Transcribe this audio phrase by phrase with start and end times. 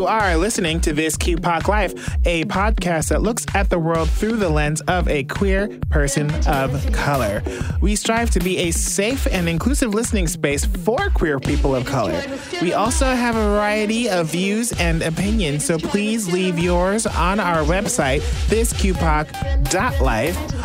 [0.00, 1.92] You are listening to This QPOC Life,
[2.24, 6.90] a podcast that looks at the world through the lens of a queer person of
[6.94, 7.42] color.
[7.82, 12.18] We strive to be a safe and inclusive listening space for queer people of color.
[12.62, 17.62] We also have a variety of views and opinions, so please leave yours on our
[17.62, 19.52] website, thisqpoc.life,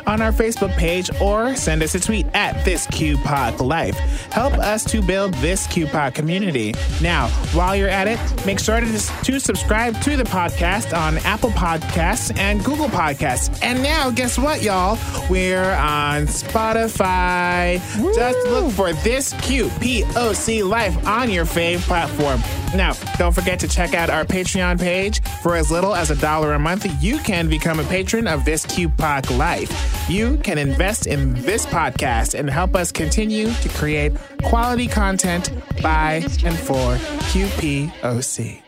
[0.08, 3.96] on our Facebook page, or send us a tweet at thisqpoclife.
[4.32, 6.74] Help us to build this QPOC community.
[7.02, 8.88] Now, while you're at it, make sure to,
[9.26, 13.58] to subscribe to the podcast on Apple Podcasts and Google Podcasts.
[13.64, 15.00] And now, guess what, y'all?
[15.32, 17.80] We're on Spotify.
[18.14, 22.40] Just look for this QPOC Life on your fave platform.
[22.76, 25.24] Now, don't forget to check out our Patreon page.
[25.42, 28.64] For as little as a dollar a month, you can become a patron of this
[28.68, 30.08] QPOC Life.
[30.08, 35.52] You can invest in this podcast and help us continue to create quality content
[35.82, 36.96] by and for
[37.32, 38.65] QPOC.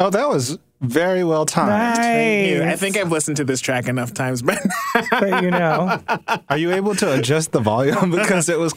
[0.00, 1.96] Oh, that was very well timed.
[1.96, 2.62] Thank you.
[2.64, 4.58] I think I've listened to this track enough times, but
[5.10, 6.00] but you know.
[6.48, 8.72] Are you able to adjust the volume because it was?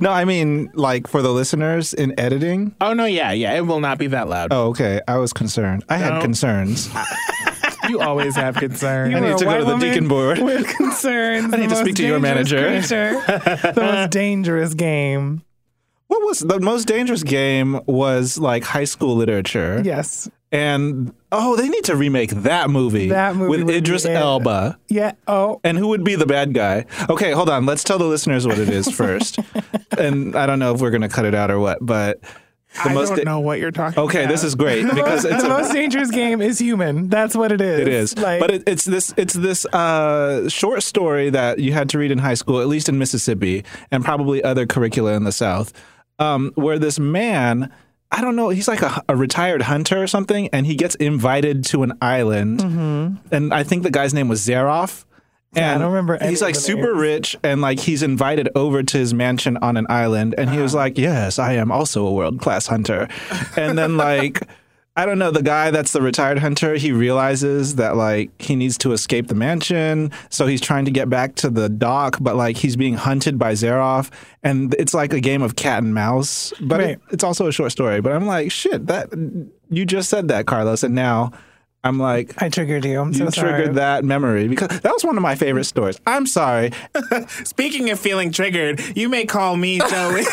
[0.00, 2.74] No, I mean like for the listeners in editing.
[2.80, 4.48] oh no, yeah, yeah, it will not be that loud.
[4.50, 5.00] Oh, okay.
[5.06, 5.84] I was concerned.
[5.88, 6.20] I had No.
[6.20, 6.90] concerns.
[7.86, 9.10] You always have concerns.
[9.10, 10.38] You I need to go to the deacon board.
[10.38, 11.52] With concerns.
[11.52, 12.66] I need to speak to your manager.
[12.66, 15.42] creature, the most dangerous game.
[16.06, 17.78] What was the most dangerous game?
[17.84, 19.82] Was like high school literature.
[19.84, 20.30] Yes.
[20.54, 23.08] And oh, they need to remake that movie.
[23.08, 24.06] That movie with be Idris.
[24.06, 24.78] Elba.
[24.88, 25.12] Yeah.
[25.26, 25.60] Oh.
[25.64, 26.86] And who would be the bad guy?
[27.10, 27.66] Okay, hold on.
[27.66, 29.40] Let's tell the listeners what it is first.
[29.98, 32.20] and I don't know if we're going to cut it out or what, but
[32.84, 34.04] the I most don't know what you're talking about.
[34.06, 37.08] Okay, this is great because it's the a, most dangerous game is human.
[37.08, 37.80] That's what it is.
[37.80, 38.16] it is.
[38.16, 42.10] Like, but it, it's this it's this uh, short story that you had to read
[42.10, 45.72] in high school, at least in Mississippi, and probably other curricula in the South,
[46.18, 47.72] um, where this man.
[48.14, 48.48] I don't know.
[48.50, 52.60] He's like a, a retired hunter or something, and he gets invited to an island.
[52.60, 53.34] Mm-hmm.
[53.34, 55.04] And I think the guy's name was Zaroff.
[55.52, 56.98] Yeah, I don't remember He's like super names.
[57.00, 60.74] rich, and like he's invited over to his mansion on an island, and he was
[60.74, 63.08] like, "Yes, I am also a world class hunter."
[63.56, 64.42] And then like.
[64.96, 65.32] I don't know.
[65.32, 69.34] The guy that's the retired hunter, he realizes that like he needs to escape the
[69.34, 73.36] mansion, so he's trying to get back to the dock, but like he's being hunted
[73.36, 74.10] by Zaroff,
[74.44, 76.52] and it's like a game of cat and mouse.
[76.60, 78.00] But it, it's also a short story.
[78.00, 79.08] But I'm like, shit, that
[79.68, 81.32] you just said that, Carlos, and now
[81.82, 83.00] I'm like, I triggered you.
[83.00, 83.52] I'm you so sorry.
[83.52, 86.00] triggered that memory because that was one of my favorite stories.
[86.06, 86.70] I'm sorry.
[87.28, 90.22] Speaking of feeling triggered, you may call me Joey.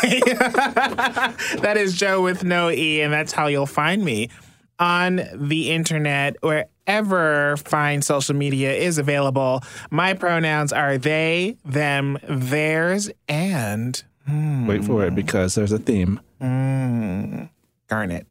[1.60, 4.30] that is Joe with no E, and that's how you'll find me
[4.78, 9.62] on the internet, wherever fine social media is available.
[9.90, 14.66] My pronouns are they, them, theirs, and hmm.
[14.66, 16.20] Wait for it because there's a theme.
[16.40, 17.44] Hmm.
[17.88, 18.26] Garnet.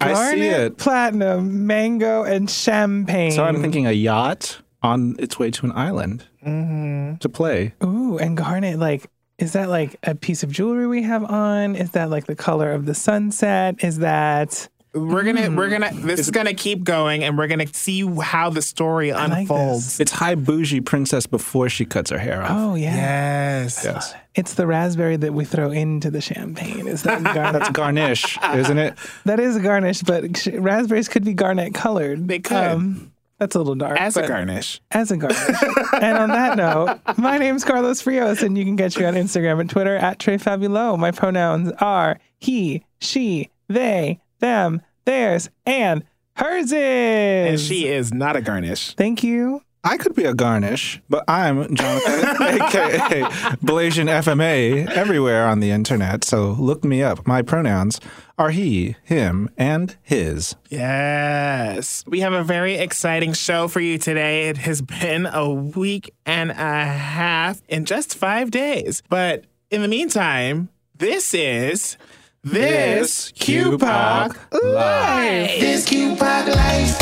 [0.00, 0.78] I see it.
[0.78, 3.32] platinum, mango, and champagne.
[3.32, 7.16] So I'm thinking a yacht on its way to an island mm-hmm.
[7.16, 7.74] to play.
[7.82, 11.74] Ooh, and garnet, like, is that like a piece of jewelry we have on?
[11.74, 13.82] Is that like the color of the sunset?
[13.82, 15.94] Is that We're gonna, we're mm-hmm.
[15.94, 16.06] gonna.
[16.06, 20.00] This is gonna keep going, and we're gonna see how the story like unfolds.
[20.00, 22.50] It's high bougie princess before she cuts her hair off.
[22.50, 22.94] oh yeah.
[22.94, 23.82] Yes.
[23.84, 24.14] yes.
[24.34, 26.86] It's the raspberry that we throw into the champagne.
[26.86, 27.52] Is that garnet?
[27.54, 28.98] That's garnish, isn't it?
[29.24, 32.28] that is a garnish, but sh- raspberries could be garnet colored.
[32.28, 32.56] They could.
[32.56, 33.98] Um, that's a little dark.
[33.98, 34.80] As a garnish.
[34.92, 35.38] As a garnish.
[36.00, 39.58] and on that note, my name's Carlos Frios, and you can catch me on Instagram
[39.58, 40.96] and Twitter at Trey Fabulo.
[40.96, 46.04] My pronouns are he, she, they, them, theirs, and
[46.36, 46.72] hers is.
[46.74, 47.66] And is.
[47.66, 48.94] she is not a garnish.
[48.94, 49.62] Thank you.
[49.84, 53.22] I could be a garnish, but I'm Jonathan, aka
[53.64, 56.22] Blasian FMA, everywhere on the internet.
[56.22, 57.26] So look me up.
[57.26, 58.00] My pronouns
[58.38, 60.54] are he, him, and his.
[60.70, 62.04] Yes.
[62.06, 64.48] We have a very exciting show for you today.
[64.48, 69.02] It has been a week and a half in just five days.
[69.08, 71.96] But in the meantime, this is
[72.44, 75.60] This QPOC Live.
[75.60, 76.98] This QPOC Live.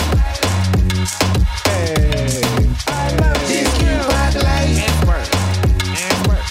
[3.48, 4.84] This QPOC Live.
[4.84, 5.24] And work.
[5.96, 6.44] And work.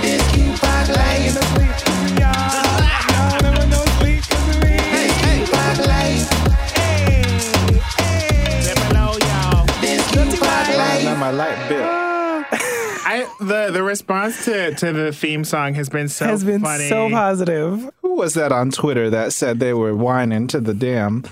[0.00, 1.34] This QPOC Live.
[4.88, 6.24] This QPOC Live.
[8.64, 9.66] Dip below, y'all.
[9.82, 11.04] This QPOC Live.
[11.04, 11.63] Now my light
[13.38, 13.46] bill.
[13.48, 16.88] The the response to to the theme song has been so Has been funny.
[16.88, 17.90] so positive.
[18.02, 21.24] Who was that on Twitter that said they were whining to the damn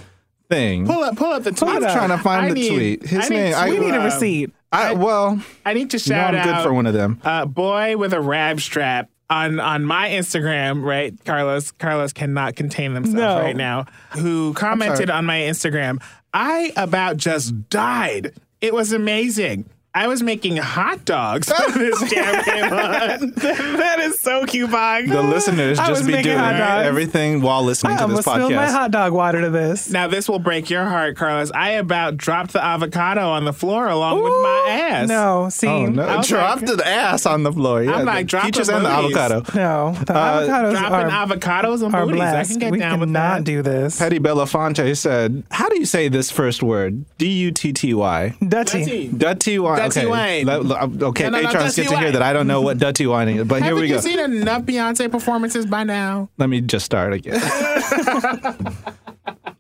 [0.49, 0.87] thing?
[0.87, 1.71] Pull up, pull up the tweet.
[1.71, 2.69] I'm trying to find I the need-
[3.01, 3.03] tweet.
[3.07, 3.55] His I need name.
[3.55, 4.51] I, We need a um, receipt.
[4.75, 7.21] I, well, I need to you know shout I'm good out for one of them.
[7.25, 11.15] uh, boy with a rab strap on on my Instagram, right?
[11.27, 13.39] Carlos Carlos cannot contain themselves No.
[13.39, 13.85] right now.
[14.13, 16.03] Who commented on my Instagram?
[16.33, 18.33] I about just died.
[18.63, 19.69] It was amazing.
[19.95, 23.31] I was making hot dogs when this jam came on.
[23.37, 25.07] that is so cute, Bog.
[25.07, 26.87] The listeners I just was be making doing hot dogs.
[26.89, 28.71] everything while listening I to this almost spilled my podcast.
[28.71, 29.91] hot dog water to this.
[29.91, 31.51] Now this will break your heart, Carlos.
[31.55, 35.09] I about dropped the avocado on the floor along with my ass.
[35.09, 36.17] No, see, Oh no!
[36.17, 37.83] Was Dropped like- the ass on the floor.
[37.83, 39.17] Yeah, I'm like, the drop peaches the and the booties.
[39.19, 39.59] avocado.
[39.59, 42.21] no, the Uh, avocados Dropping are, avocados and are booties.
[42.23, 42.51] I blessed.
[42.53, 43.45] can get we down with cannot that.
[43.45, 43.99] do this.
[43.99, 47.05] Petty Belafonte said, "How do you say this first word?
[47.19, 49.09] D U T T Y." Dutty.
[49.09, 49.82] Dutty wine.
[49.89, 50.07] Dutty okay.
[50.09, 50.47] wine.
[50.47, 52.61] Let- let- okay, No, no, no, patrons Dutty get to hear that I don't know
[52.61, 53.83] what Dutty wine is, but here we go.
[53.83, 54.01] we you go.
[54.01, 56.29] seen enough Beyonce performances by now?
[56.39, 57.41] Let me just start again.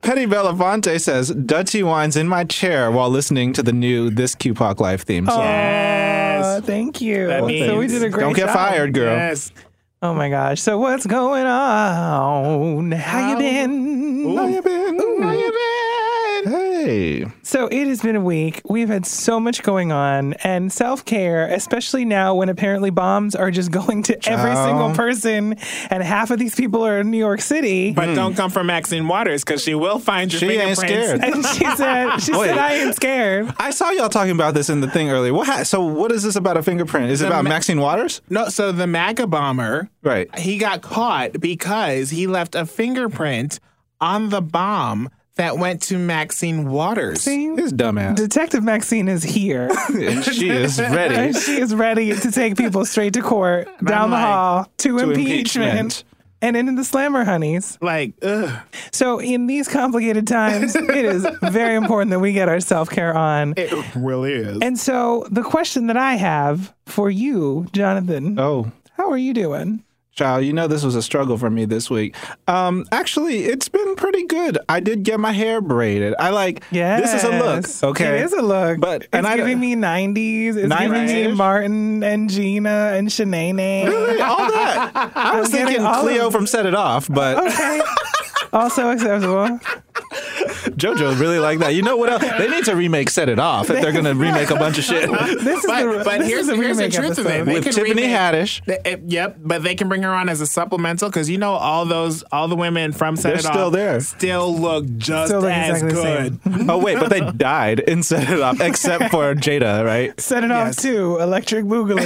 [0.02, 4.80] Petty Belafonte says, Dutty wine's in my chair while listening to the new This QPOC
[4.80, 5.38] Live theme song.
[5.38, 6.44] Yes.
[6.44, 7.28] Uh, thank you.
[7.28, 8.54] That so we did a great Don't get job.
[8.54, 9.14] fired, girl.
[9.14, 9.52] Yes.
[10.02, 10.60] Oh my gosh.
[10.60, 12.90] So what's going on?
[12.90, 14.36] How you How- been?
[14.36, 15.22] How you been?
[15.22, 15.71] How you been?
[16.84, 17.26] Hey.
[17.42, 18.60] So it has been a week.
[18.68, 23.50] We've had so much going on and self care, especially now when apparently bombs are
[23.50, 25.54] just going to every single person
[25.90, 27.92] and half of these people are in New York City.
[27.92, 28.14] But hmm.
[28.14, 30.80] don't come from Maxine Waters because she will find your She ain't fingerprints.
[30.80, 31.20] scared.
[31.22, 32.48] and she said, she Wait.
[32.48, 33.54] said, I ain't scared.
[33.58, 35.32] I saw y'all talking about this in the thing earlier.
[35.32, 35.46] What?
[35.46, 37.10] Ha- so, what is this about a fingerprint?
[37.10, 38.22] Is it about ma- Maxine Waters?
[38.28, 40.36] No, so the MAGA bomber, Right.
[40.38, 43.60] he got caught because he left a fingerprint
[44.00, 47.22] on the bomb that went to Maxine Waters.
[47.22, 47.54] See?
[47.54, 48.16] His dumbass.
[48.16, 49.70] Detective Maxine is here.
[49.88, 54.10] and she is ready and she is ready to take people straight to court, down
[54.10, 56.04] the like, hall, to, to impeachment, impeachment.
[56.42, 57.78] and into the slammer honeys.
[57.80, 58.60] Like, ugh.
[58.92, 63.16] So in these complicated times, it is very important that we get our self care
[63.16, 63.54] on.
[63.56, 64.58] It really is.
[64.60, 68.70] And so the question that I have for you, Jonathan, Oh.
[68.98, 69.82] how are you doing?
[70.14, 72.14] Child, you know this was a struggle for me this week.
[72.46, 74.58] Um, actually, it's been pretty good.
[74.68, 76.14] I did get my hair braided.
[76.18, 77.00] I like Yes.
[77.12, 77.92] this is a look.
[77.94, 78.78] Okay, It is a look.
[78.78, 80.56] But- it's and I- giving me 90s.
[80.56, 81.34] It's giving me 90s?
[81.36, 83.86] Martin and Gina and Shanae.
[83.86, 84.20] Really?
[84.20, 84.90] all that.
[84.94, 87.80] I was I'm thinking Cleo of- from Set It Off, but Okay.
[88.52, 89.58] also acceptable.
[90.76, 91.74] JoJo really like that.
[91.74, 92.22] You know what else?
[92.22, 94.84] They need to remake Set It Off if they're going to remake a bunch of
[94.84, 97.26] shit This is But, the, but this here's, is a here's the remake truth of
[97.26, 97.30] it.
[97.30, 97.44] episode.
[97.46, 98.64] They with can Tiffany remake- Haddish.
[98.64, 101.52] Th- it- yep, but they can bring her on as a supplemental because you know
[101.52, 104.00] all those all the women from Set They're It still Off there.
[104.00, 106.68] still look just Still look as exactly good.
[106.70, 110.18] Oh wait, but they died in Set It Off, except for Jada, right?
[110.20, 110.76] Set it off Yes.
[110.76, 111.18] too.
[111.20, 112.02] Electric Boogaloo.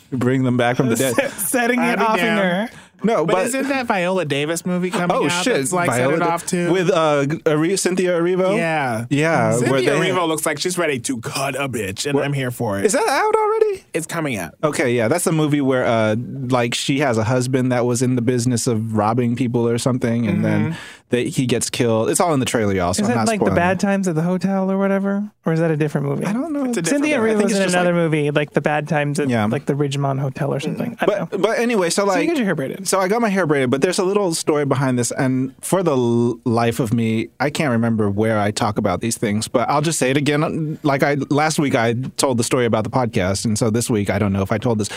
[0.12, 1.14] Bring them back from the dead.
[1.32, 2.38] Setting it off in down.
[2.38, 2.68] her.
[3.02, 5.44] No, But, but, isn't that Viola Davis movie coming oh out?
[5.44, 6.72] shit, that's like Viola Set It Off too.
[6.72, 8.56] with uh, Ari- Cynthia Erivo.
[8.56, 9.50] yeah, yeah.
[9.50, 12.78] where Cynthia Erivo looks like she's ready to cut a bitch, and I'm here for
[12.78, 12.84] it.
[12.84, 13.84] Is that out already?
[13.94, 14.54] it's coming out.
[14.62, 18.16] Okay, yeah, that's a movie where uh like she has a husband that was in
[18.16, 20.76] the business of robbing people or something and then
[21.10, 22.08] that he gets killed.
[22.08, 23.80] It's all in the trailer, y'all, so Is I'm that not like the bad it.
[23.80, 25.30] times at the hotel or whatever?
[25.44, 26.24] Or is that a different movie?
[26.24, 26.64] I don't know.
[26.66, 27.30] It's a different Cynthia movie.
[27.30, 29.44] I Erivo think was in another like- movie, like the bad times at Yeah.
[29.46, 30.96] like the Ridgemont Hotel or something.
[31.00, 31.26] I don't know.
[31.26, 32.86] But but anyway, so like So you like get your hair braided.
[32.88, 35.82] So I got my hair braided, but there's a little story behind this, and for
[35.82, 39.48] the life of me, I can't remember where I talk about these things.
[39.48, 40.78] But I'll just say it again.
[40.84, 44.10] Like I last week, I told the story about the podcast, and so this week,
[44.10, 44.88] I don't know if I told this.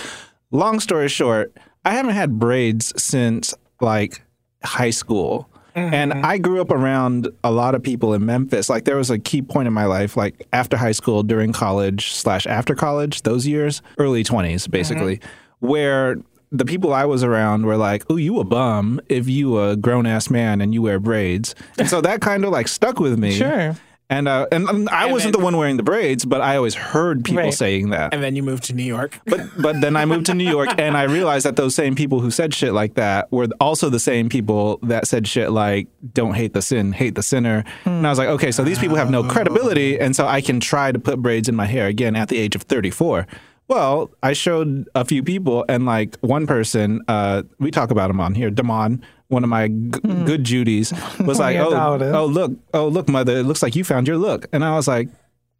[0.51, 4.21] Long story short, I haven't had braids since like
[4.63, 5.49] high school.
[5.75, 6.25] And mm-hmm.
[6.25, 8.69] I grew up around a lot of people in Memphis.
[8.69, 12.13] Like there was a key point in my life, like after high school, during college
[12.13, 15.67] slash after college, those years, early twenties, basically, mm-hmm.
[15.67, 16.17] where
[16.51, 20.05] the people I was around were like, "Oh, you a bum if you a grown
[20.05, 23.31] ass man and you wear braids." And so that kind of like stuck with me.
[23.31, 23.75] Sure.
[24.13, 26.75] And uh, and, and I wasn't then- the one wearing the braids, but I always
[26.75, 27.53] heard people Right.
[27.53, 28.13] saying that.
[28.13, 29.19] And then you moved to New York.
[29.25, 32.19] But but then I moved to New York and I realized that those same people
[32.19, 36.35] who said shit like that were also the same people that said shit like don't
[36.35, 37.63] hate the sin, hate the sinner.
[37.85, 40.59] And I was like, okay, so these people have no credibility and so I can
[40.59, 43.25] try to put braids in my hair again at the age of 34.
[43.67, 48.19] Well, I showed a few people and like one person, uh, we talk about him
[48.19, 50.93] on here, Damon, one of my g- good Judies,
[51.25, 54.47] was like, oh, oh, look, oh, look, mother, it looks like you found your look.
[54.51, 55.09] And I was like,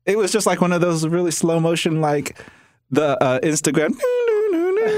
[0.05, 2.37] it was just like one of those really slow motion, like
[2.91, 3.97] the uh, Instagram.
[4.85, 4.91] I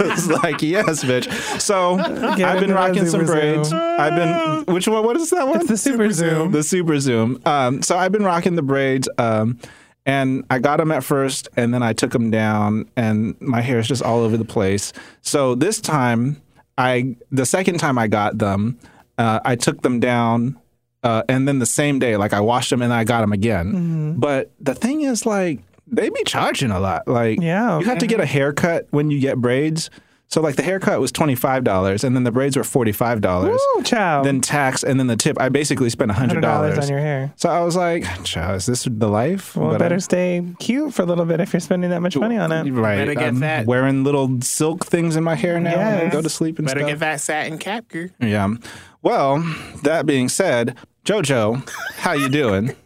[0.00, 1.30] was like, yes, bitch.
[1.60, 3.72] So I've been rocking some super braids.
[3.72, 5.04] I've been, which one?
[5.04, 5.60] What is that one?
[5.60, 6.50] It's the super zoom.
[6.50, 7.40] The super zoom.
[7.46, 9.08] Um, so I've been rocking the braids.
[9.18, 9.58] Um,
[10.06, 13.78] and I got them at first, and then I took them down, and my hair
[13.78, 14.92] is just all over the place.
[15.22, 16.40] So this time,
[16.78, 18.78] I the second time I got them,
[19.18, 20.58] uh, I took them down,
[21.02, 23.66] uh, and then the same day, like I washed them and I got them again.
[23.72, 24.12] Mm-hmm.
[24.20, 27.08] But the thing is, like they be charging a lot.
[27.08, 27.78] Like, Yeah.
[27.80, 29.90] you have to get a haircut when you get braids.
[30.30, 33.20] So, like, the haircut was twenty five dollars, and then the braids were forty five
[33.20, 33.60] dollars.
[33.76, 34.24] Ooh, child.
[34.26, 35.40] Then tax, and then the tip.
[35.40, 37.32] I basically spent hundred hundred dollars dollars on your hair.
[37.34, 40.94] So I was like, "Child, is this the life?" Well, But better I- stay cute
[40.94, 42.70] for a little bit if you're spending that much money on it.
[42.70, 42.98] Right.
[42.98, 43.66] Better get I'm that.
[43.66, 46.80] Wearing little silk things in my hair now when I go to sleep and Better
[46.80, 46.90] stuff.
[46.90, 48.08] get that satin cap, girl.
[48.20, 48.54] Yeah.
[49.02, 49.38] Well,
[49.82, 52.76] that being said, JoJo, how you doing?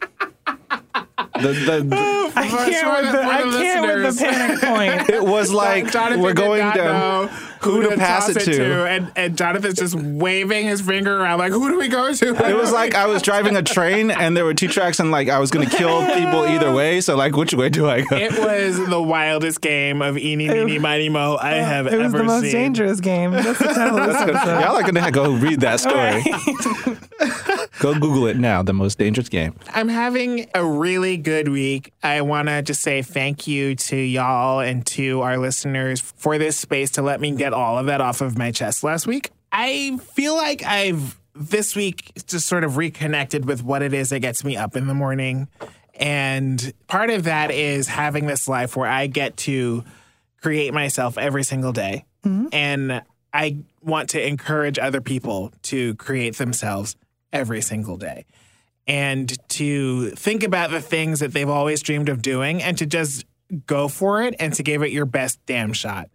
[1.17, 4.61] the, the, oh, I can't with the- the, I can't with the panic
[5.07, 5.11] point.
[5.11, 8.87] it was like Jonathan we're going not down know who to pass toss it to.
[8.87, 12.29] and, and Jonathan's just waving his finger around like, who do we go to?
[12.51, 15.31] It was like I was driving a train and there were two tracks and like
[15.31, 17.01] I was gonna kill people either way.
[17.01, 18.17] So like, which way do I go?
[18.17, 22.01] It was the wildest game of eeny, meeny, miny, mo I have ever seen.
[22.01, 22.53] It was the most seen.
[22.53, 23.31] dangerous game.
[23.31, 24.61] That's the title of this episode.
[24.61, 26.23] Y'all are gonna go read that story.
[27.81, 28.63] Go Google it now.
[28.63, 29.55] The most dangerous game.
[29.71, 31.93] I'm having a really good week.
[32.03, 36.59] I want to just say thank you to y'all and to our listeners for this
[36.59, 39.31] space to let me get all of that off of my chest last week.
[39.53, 44.21] I feel like I've this week just sort of reconnected with what it is that
[44.21, 45.49] gets me up in the morning.
[45.95, 49.85] And part of that is having this life where I get to
[50.41, 52.05] create myself every single day.
[52.25, 52.49] Mm-hmm.
[52.53, 53.03] And
[53.33, 56.97] I want to encourage other people to create themselves
[57.35, 58.25] every single day
[58.87, 63.25] and to think about the things that they've always dreamed of doing and to just
[63.67, 66.09] go for it and to give it your best damn shot.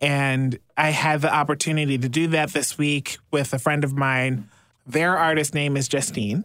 [0.00, 4.48] And I had the opportunity to do that this week with a friend of mine.
[4.86, 6.44] Their artist name is Justine.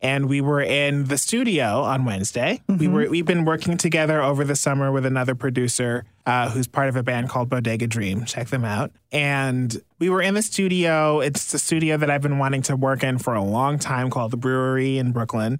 [0.00, 2.62] And we were in the studio on Wednesday.
[2.68, 6.88] We were we've been working together over the summer with another producer uh, who's part
[6.88, 8.24] of a band called Bodega Dream.
[8.24, 8.92] Check them out.
[9.10, 11.20] And we were in the studio.
[11.20, 14.30] It's the studio that I've been wanting to work in for a long time called
[14.30, 15.58] the Brewery in Brooklyn.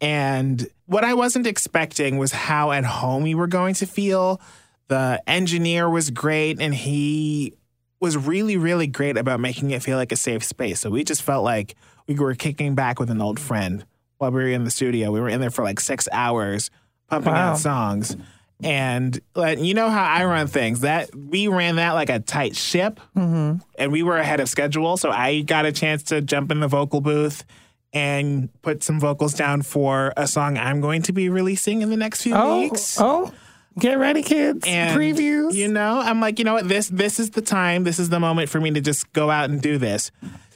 [0.00, 4.40] And what I wasn't expecting was how at home we were going to feel.
[4.88, 7.54] The engineer was great and he
[8.00, 10.80] was really, really great about making it feel like a safe space.
[10.80, 13.84] So we just felt like we were kicking back with an old friend
[14.18, 15.10] while we were in the studio.
[15.10, 16.70] We were in there for like six hours
[17.08, 17.52] pumping Wow.
[17.52, 18.16] out songs.
[18.64, 20.80] And like, you know how I run things.
[20.80, 23.58] That we ran that like a tight ship, mm-hmm.
[23.76, 24.96] and we were ahead of schedule.
[24.96, 27.44] So I got a chance to jump in the vocal booth
[27.92, 31.96] and put some vocals down for a song I'm going to be releasing in the
[31.96, 33.32] next few Oh, weeks oh,
[33.78, 34.64] get ready, kids.
[34.66, 35.54] and Previews.
[35.54, 36.68] You know, I'm like, you know what?
[36.68, 37.82] This this is the time.
[37.82, 40.12] This is the moment for me to just go out and do this.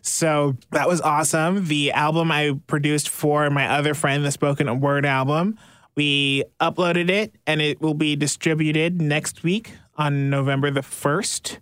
[0.06, 1.66] So that was awesome.
[1.66, 5.58] The album I produced for my other friend, the spoken word album,
[5.96, 11.58] we uploaded it and it will be distributed next week on November the first.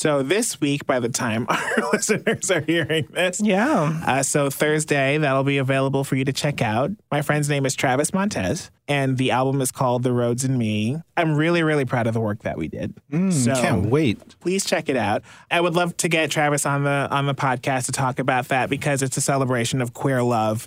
[0.00, 4.00] So this week, by the time our listeners are hearing this, yeah.
[4.06, 6.90] uh, so Thursday, that'll be available for you to check out.
[7.12, 10.96] My friend's name is Travis Montez, and the album is called The Roads and Me.
[11.18, 12.94] I'm really, really proud of the work that we did.
[13.30, 14.40] so Can't wait.
[14.40, 15.22] please check it out.
[15.50, 18.70] I would love to get Travis on the on the podcast to talk about that
[18.70, 20.66] because it's a celebration of queer love,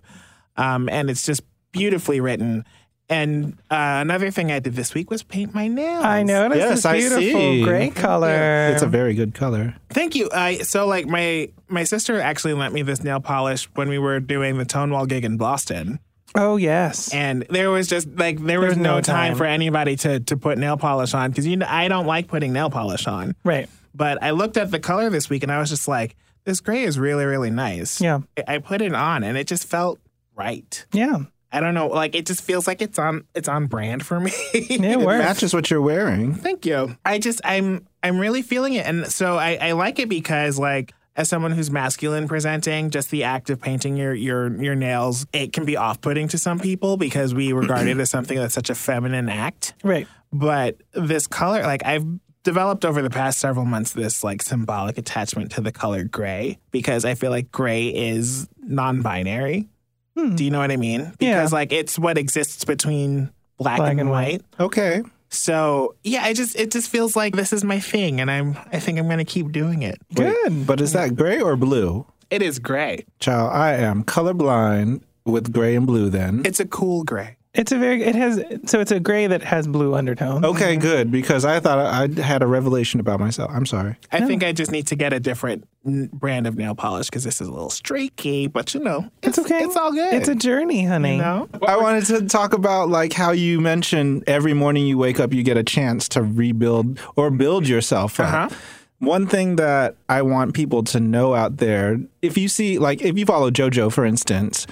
[0.58, 2.66] um, and it's just beautifully written.
[3.14, 6.04] And uh, another thing I did this week was paint my nails.
[6.04, 7.64] I noticed Yes, this I beautiful see.
[7.64, 8.70] gray color.
[8.74, 9.76] It's a very good color.
[9.90, 10.30] Thank you.
[10.34, 14.20] I so like my my sister actually lent me this nail polish when we were
[14.20, 16.00] doing the Tonewall gig in Boston.
[16.36, 17.14] oh yes.
[17.14, 19.32] and there was just like there was There's no, no time.
[19.32, 19.38] time.
[19.38, 22.52] for anybody to to put nail polish on because you know I don't like putting
[22.54, 23.36] nail polish on.
[23.44, 23.70] right.
[23.96, 26.16] But I looked at the color this week and I was just like,
[26.46, 28.02] this gray is really really nice.
[28.02, 28.22] Yeah.
[28.38, 30.00] I- I put it on and it just felt
[30.36, 30.86] right.
[30.92, 31.26] Yeah.
[31.54, 34.32] I don't know, like it just feels like it's on it's on brand for me.
[34.54, 35.24] It It works.
[35.24, 36.34] matches what you're wearing.
[36.34, 36.98] Thank you.
[37.06, 40.94] I just I'm I'm really feeling it, and so I, I like it because like
[41.16, 45.54] as someone who's masculine presenting, just the act of painting your your your nails it
[45.54, 48.72] can be off putting to some people because we regard it as something that's such
[48.72, 49.76] a feminine act.
[49.84, 50.08] Right.
[50.32, 52.04] But this color, like I've
[52.44, 57.06] developed over the past several months, this like symbolic attachment to the color gray because
[57.06, 59.70] I feel like gray is non-binary.
[60.18, 60.36] Hmm.
[60.36, 61.12] Do you know what I mean?
[61.18, 61.58] Because Yeah.
[61.58, 64.44] like it's what exists between black, Black and, and white.
[64.58, 64.66] white.
[64.66, 65.02] Okay.
[65.30, 68.80] So yeah, I just it just feels like this is my thing, and I'm I
[68.80, 69.98] think I'm gonna keep doing it.
[70.14, 70.68] Good.
[70.68, 72.06] But is that gray or blue?
[72.30, 73.06] It is gray.
[73.20, 76.42] Child, I am colorblind with gray and blue then.
[76.46, 77.38] It's a cool gray.
[77.54, 78.02] It's a very.
[78.02, 78.44] It has.
[78.66, 80.44] So it's a gray that has blue undertones.
[80.44, 83.52] Okay, good, because I thought I I had a revelation about myself.
[83.54, 83.96] I'm sorry.
[84.12, 87.42] I think I just need to get a different brand of nail polish because this
[87.42, 89.64] is a little streaky, but you know, it's, It's okay.
[89.64, 90.14] It's all good.
[90.16, 91.18] It's a journey, honey.
[91.18, 91.48] you know.
[91.68, 95.44] I wanted to talk about like how you mentioned every morning you wake up, you
[95.44, 98.20] get a chance to rebuild or build yourself.
[98.20, 98.50] Uh-huh.
[98.98, 103.18] One thing that I want people to know out there, if you see, like, if
[103.18, 104.66] you follow JoJo, for instance,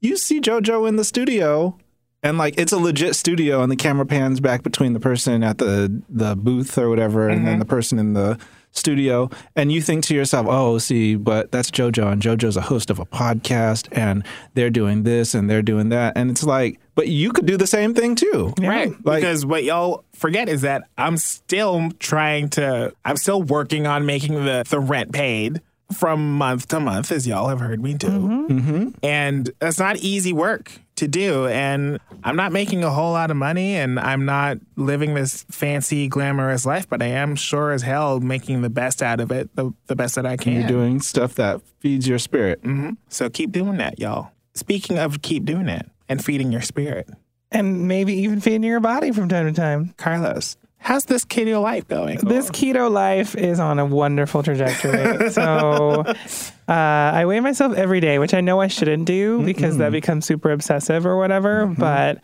[0.00, 1.76] you see JoJo in the studio
[2.22, 5.58] and like it's a legit studio, and the camera pans back between the person at
[5.58, 8.38] the the booth or whatever, and then the person in the
[8.70, 12.90] studio, and you think to yourself, "Oh, see, but that's JoJo, and JoJo's a host
[12.90, 17.08] of a podcast, and they're doing this and they're doing that," and it's like, but
[17.08, 18.92] you could do the same thing too, Right.
[19.04, 24.04] Like- because what y'all forget is that I'm still trying to, I'm still working on
[24.04, 25.60] making the, the rent paid
[25.96, 28.08] from month to month, as y'all have heard me do.
[28.08, 28.88] Mm-hmm.
[29.02, 31.46] And that's not easy work to do.
[31.46, 36.08] And I'm not making a whole lot of money and I'm not living this fancy,
[36.08, 39.72] glamorous life, but I am sure as hell making the best out of it, the,
[39.86, 40.54] the best that I can.
[40.54, 42.62] You're doing stuff that feeds your spirit.
[42.62, 42.90] Mm-hmm.
[43.08, 44.30] So keep doing that, y'all.
[44.54, 47.08] Speaking of keep doing it and feeding your spirit,
[47.50, 49.94] And maybe even feeding your body from time to time.
[49.96, 52.18] Carlos, how's this keto life going?
[52.18, 55.30] This keto life is on a wonderful trajectory.
[55.30, 59.92] so uh, I weigh myself every day, which I know I shouldn't do because that
[59.92, 61.66] becomes super obsessive or whatever.
[61.66, 62.22] But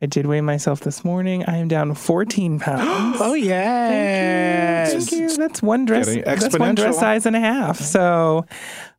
[0.00, 1.44] I did weigh myself this morning.
[1.46, 3.18] I am down 14 pounds.
[3.20, 4.92] Oh yes.
[4.92, 5.36] Thank you.
[5.36, 6.06] That's one dress.
[6.06, 7.78] That's one dress size and a half.
[7.80, 8.46] So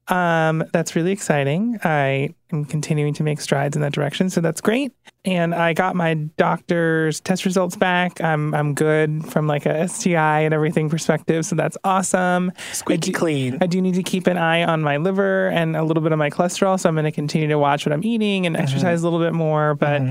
[0.09, 1.79] um, that's really exciting.
[1.83, 4.91] I am continuing to make strides in that direction, so that's great.
[5.25, 8.21] And I got my doctor's test results back.
[8.21, 12.51] I'm I'm good from like a STI and everything perspective, so that's awesome.
[12.71, 13.57] Squeaky clean.
[13.61, 16.17] I do need to keep an eye on my liver and a little bit of
[16.17, 19.03] my cholesterol, so I'm going to continue to watch what I'm eating and exercise a
[19.03, 19.75] little bit more.
[19.75, 20.01] But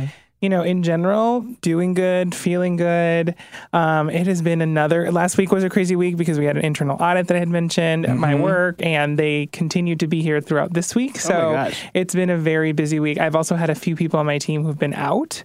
[0.41, 3.35] you know, in general, doing good, feeling good.
[3.73, 5.11] Um, it has been another.
[5.11, 7.49] Last week was a crazy week because we had an internal audit that I had
[7.49, 11.19] mentioned at my work, and they continued to be here throughout this week.
[11.19, 11.85] So gosh.
[11.95, 13.19] it's been a very busy week.
[13.19, 15.43] I've also had a few people on my team who've been out.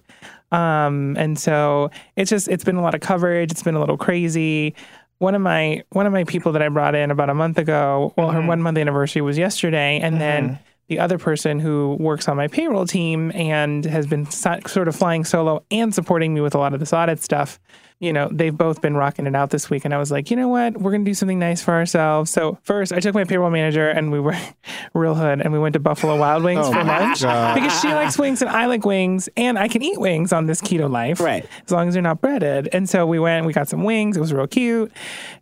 [0.52, 3.50] Um, and so it's just it's been a lot of coverage.
[3.50, 4.76] It's been a little crazy.
[5.18, 8.14] One of my one of my people that I brought in about a month ago,
[8.16, 12.36] well, her one month anniversary was yesterday, and then the other person who works on
[12.36, 16.54] my payroll team and has been so- sort of flying solo and supporting me with
[16.54, 17.58] a lot of this audit stuff.
[18.00, 20.36] You know, they've both been rocking it out this week, and I was like, you
[20.36, 22.30] know what, we're gonna do something nice for ourselves.
[22.30, 24.36] So first, I took my payroll manager, and we were
[24.94, 27.54] real hood, and we went to Buffalo Wild Wings oh for lunch God.
[27.54, 30.60] because she likes wings and I like wings, and I can eat wings on this
[30.60, 31.46] keto life, Right.
[31.64, 32.68] As long as they're not breaded.
[32.72, 34.16] And so we went, we got some wings.
[34.16, 34.92] It was real cute,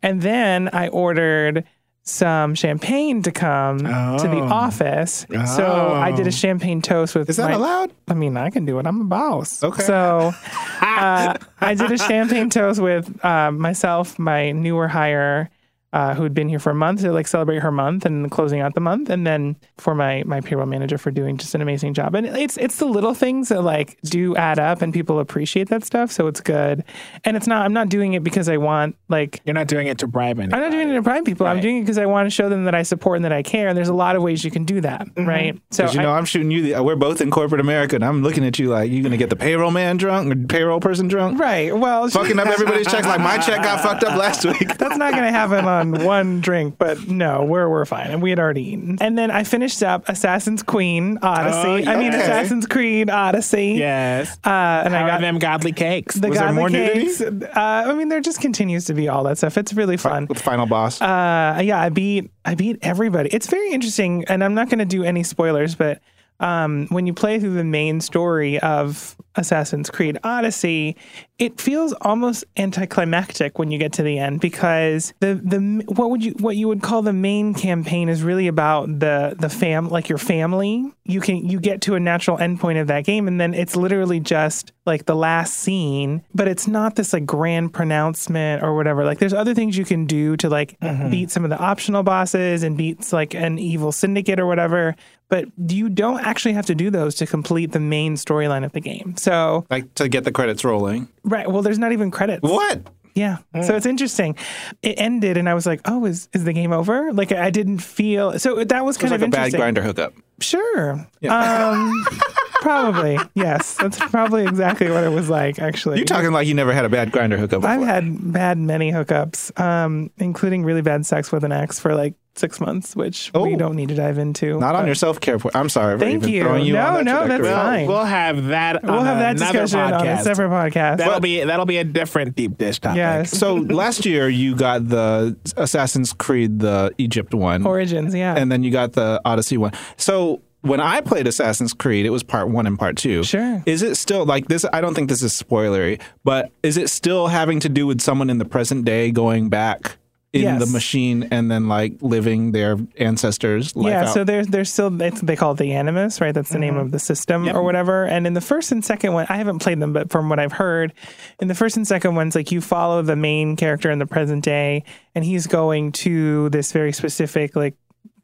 [0.03, 1.65] and then I ordered
[2.05, 3.85] some champagne to come to
[4.29, 4.49] the Oh.
[4.49, 5.25] office.
[5.55, 7.31] So I did a champagne toast with.
[7.31, 7.93] Is that my- allowed?
[8.09, 8.87] I mean, I can do it.
[8.87, 9.63] I'm a boss.
[9.63, 9.83] Okay.
[9.85, 10.33] So
[10.81, 15.49] uh, I did a champagne toast with uh, myself, my newer hire,
[15.93, 18.61] uh, who had been here for a month to like celebrate her month and closing
[18.61, 21.95] out the month, and then for my my payroll manager for doing just an amazing
[21.95, 22.15] job.
[22.15, 25.85] And it's it's the little things that like do add up, and people appreciate that
[25.85, 26.11] stuff.
[26.11, 26.85] So it's good.
[27.25, 27.65] And it's not.
[27.65, 30.55] I'm not doing it because I want like You're not doing it to bribe anyone.
[30.55, 31.47] I'm not doing it to bribe people.
[31.47, 33.43] I'm doing it because I want to show them that I support and that I
[33.43, 33.69] care.
[33.69, 35.61] And there's a lot of ways you can do that, right?
[35.71, 36.63] So you I- know, I'm shooting you.
[36.75, 39.31] The, we're both in corporate America, and I'm looking at you like you're gonna get
[39.31, 41.77] the payroll man drunk or payroll person drunk, right.
[41.77, 43.07] Well, fucking up everybody's checks.
[43.07, 44.79] Like my check got fucked up last week.
[44.79, 48.31] That's not going to happen on one drink, but no, we're we're fine, and we
[48.31, 48.99] had already eaten.
[49.01, 51.87] And then I finished up Assassin's Queen Odyssey.
[51.89, 52.13] Oh, I mean.
[52.13, 53.75] Assassin's Creed Odyssey.
[53.79, 54.39] Yes.
[54.45, 56.15] Uh, and How I got them godly cakes?
[56.15, 57.01] the Was there godly more nudity?
[57.07, 57.21] cakes.
[57.21, 59.59] Uh, I mean, there just continues to be all that stuff.
[59.59, 60.27] It's really fun.
[60.27, 61.01] With the final boss.
[61.01, 63.31] Uh, yeah, I beat I beat everybody.
[63.31, 66.01] It's very interesting, and I'm not going to do any spoilers, but
[66.41, 70.97] um, when you play through the main story of Assassin's Creed Odyssey,
[71.39, 76.25] it feels almost anticlimactic when you get to the end because the the what would
[76.25, 80.09] you what you would call the main campaign is really about the the fam like
[80.09, 80.93] your family.
[81.05, 84.21] You can you get to a natural endpoint of that game, and then it's literally
[84.21, 89.05] just like the last scene, but it's not this like grand pronouncement or whatever.
[89.05, 91.11] Like there's other things you can do to like mm-hmm.
[91.11, 94.95] beat some of the optional bosses and beat like an evil syndicate or whatever.
[95.33, 98.83] But you don't actually have to do those to complete the main storyline of the
[98.83, 99.17] game.
[99.17, 101.09] So like to get the credits rolling.
[101.25, 102.43] right, well, there's not even credits.
[102.43, 102.83] What?
[103.15, 103.39] Yeah.
[103.63, 104.37] So it's interesting.
[104.83, 107.79] It ended, and I was like, "Oh, is is the game over?" Like I didn't
[107.79, 108.63] feel so.
[108.63, 110.13] That was It was kind like of a bad Grindr hookup.
[110.41, 111.07] Sure.
[111.27, 112.07] Um,
[112.61, 113.19] probably.
[113.35, 113.77] Yes.
[113.77, 115.59] That's probably exactly what it was like.
[115.59, 117.71] Actually, you're talking like you never had a bad Grindr hookup before?
[117.71, 122.15] I've had had many hookups, um, including really bad sex with an ex for like
[122.35, 123.57] six months, which we Oh.
[123.57, 124.59] don't need to dive into.
[124.59, 125.39] Not on but your self care.
[125.55, 125.99] I'm sorry.
[125.99, 126.43] Thank you.
[126.43, 127.53] Throwing you No, that no, that's trajectory.
[127.53, 127.87] fine.
[127.87, 128.83] We'll have that.
[128.83, 130.23] We'll on have that another discussion on a podcast.
[130.23, 130.97] separate podcast.
[130.99, 132.97] That'll be that'll be a different deep dish topic.
[132.97, 133.31] yes.
[133.31, 138.35] So last year you got the Assassin's Creed, the Egypt one, Origins, yeah.
[138.37, 139.73] and then you got the Odyssey one.
[139.97, 143.25] So when I played Assassin's Creed, it was part one and part two.
[143.25, 143.63] Sure.
[143.67, 144.65] Is it still like this?
[144.73, 148.31] I don't think this is spoilery, but is it still having to do with someone
[148.31, 149.99] in the present day going back
[150.33, 150.65] in Yes.
[150.65, 154.15] the machine and then like living their ancestors' life yeah, out.
[154.15, 156.33] so there's there's still it's, they call it the Animus, right?
[156.33, 156.87] That's the name mm-hmm.
[156.87, 158.07] of the system or whatever.
[158.07, 160.53] And in the first and second one, I haven't played them, but from what I've
[160.53, 160.95] heard,
[161.41, 164.43] in the first and second ones, like you follow the main character in the present
[164.43, 167.75] day, and he's going to this very specific like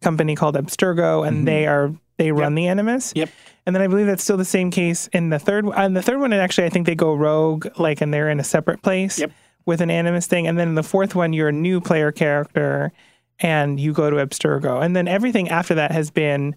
[0.00, 1.44] company called Abstergo, and mm-hmm.
[1.44, 3.12] they are they run the Animus.
[3.14, 3.28] Yep.
[3.66, 5.66] And then I believe that's still the same case in the third.
[5.66, 8.44] And the third one, actually, I think they go rogue, like, and they're in a
[8.44, 9.30] separate place Yep.
[9.68, 10.46] With an animus thing.
[10.46, 12.90] And then in the fourth one, you're a new player character,
[13.38, 14.82] and you go to Abstergo.
[14.82, 16.56] And then everything after that has been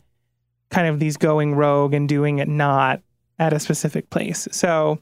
[0.70, 3.02] kind of these going rogue and doing it not
[3.38, 4.48] at a specific place.
[4.54, 4.98] So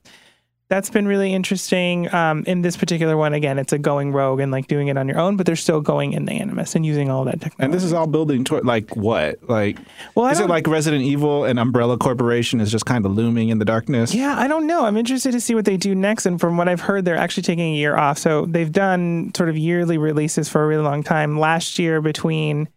[0.69, 2.13] that's been really interesting.
[2.13, 5.07] Um, in this particular one, again, it's a going rogue and like doing it on
[5.07, 7.63] your own, but they're still going in the animus and using all that technology.
[7.63, 9.39] and this is all building toward like what?
[9.49, 9.79] Like
[10.13, 13.49] well, I is it like Resident Evil and Umbrella Corporation is just kind of looming
[13.49, 14.13] in the darkness?
[14.13, 14.85] Yeah, I don't know.
[14.85, 16.27] I'm interested to see what they do next.
[16.27, 18.19] And from what I've heard, they're actually taking a year off.
[18.19, 21.39] So they've done sort of yearly releases for a really long time.
[21.39, 22.69] Last year, between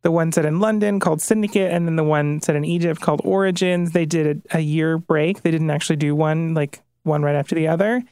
[0.00, 3.20] the one set in London called Syndicate and then the one set in Egypt called
[3.22, 5.42] Origins, they did a, a year break.
[5.42, 8.02] They didn't actually do one like one right after the other.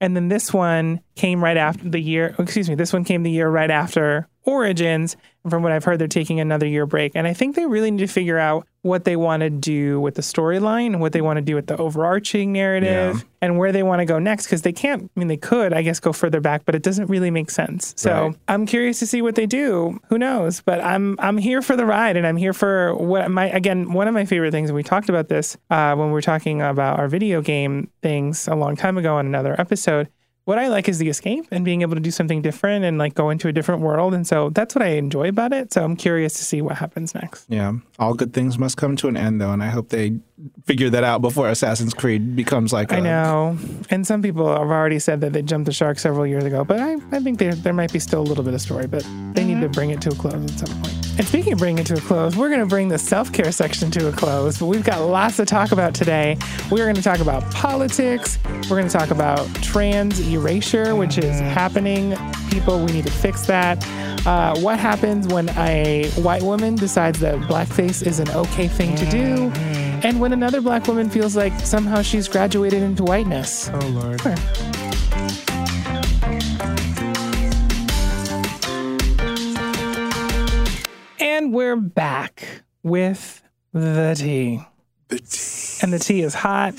[0.00, 3.30] And then this one came right after the year, excuse me, this one came the
[3.30, 5.16] year right after Origins.
[5.42, 7.12] And from what I've heard, they're taking another year break.
[7.16, 10.14] And I think they really need to figure out what they want to do with
[10.14, 13.22] the storyline what they want to do with the overarching narrative Yeah.
[13.42, 14.46] and where they want to go next.
[14.46, 17.06] Because they can't, I mean, they could, I guess, go further back, but it doesn't
[17.06, 17.92] really make sense.
[17.96, 18.36] So Right.
[18.46, 19.98] I'm curious to see what they do.
[20.10, 20.60] Who knows?
[20.60, 24.06] But I'm I'm here for the ride, and I'm here for what my again one
[24.06, 24.70] of my favorite things.
[24.70, 28.46] And we talked about this uh, when we were talking about our video game things
[28.46, 30.08] a long time ago on another episode.
[30.46, 33.16] What I like is the escape and being able to do something different and like
[33.16, 34.14] go into a different world.
[34.14, 35.72] And so that's what I enjoy about it.
[35.72, 37.46] So I'm curious to see what happens next.
[37.48, 37.72] Yeah.
[37.98, 40.20] All good things must come to an end though, and I hope they
[40.64, 43.58] figure that out before Assassin's Creed becomes like I a- know.
[43.90, 46.78] And some people have already said that they jumped the shark several years ago, but
[46.78, 49.02] I, I think there, there might be still a little bit of story, but
[49.34, 49.72] they need to mm-hmm.
[49.72, 51.06] bring it to a close at some point.
[51.18, 53.50] And speaking of bringing it to a close, we're going to bring the self care
[53.50, 56.36] section to a close, but we've got lots to talk about today.
[56.70, 58.38] We're going to talk about politics.
[58.44, 62.14] We're going to talk about trans erasure, which is happening.
[62.50, 63.84] People, we need to fix that.
[64.26, 69.06] Uh, what happens when a white woman decides that blackface is an okay thing to
[69.10, 69.50] do?
[70.06, 73.70] And when another black woman feels like somehow she's graduated into whiteness.
[73.72, 74.20] Oh Lord.
[74.20, 74.34] Sure.
[81.18, 84.60] And we're back with the tea.
[85.08, 85.78] The tea.
[85.82, 86.74] And the tea is hot.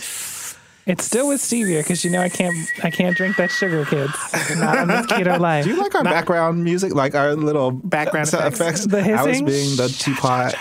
[0.88, 4.13] It's still with stevia because you know I can't I can't drink that sugar, kids.
[4.56, 5.65] Not on this keto life.
[5.65, 8.86] Do you like our background music, like our little Background sound effects?
[8.88, 9.17] The hissing.
[9.17, 10.56] I was being the teapot.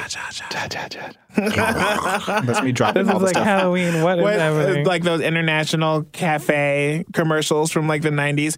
[1.37, 3.45] That's me dropping This all is the like stuff.
[3.45, 4.03] Halloween.
[4.03, 4.85] What is What, uh, happening?
[4.87, 8.57] like those international cafe commercials from like the 90s.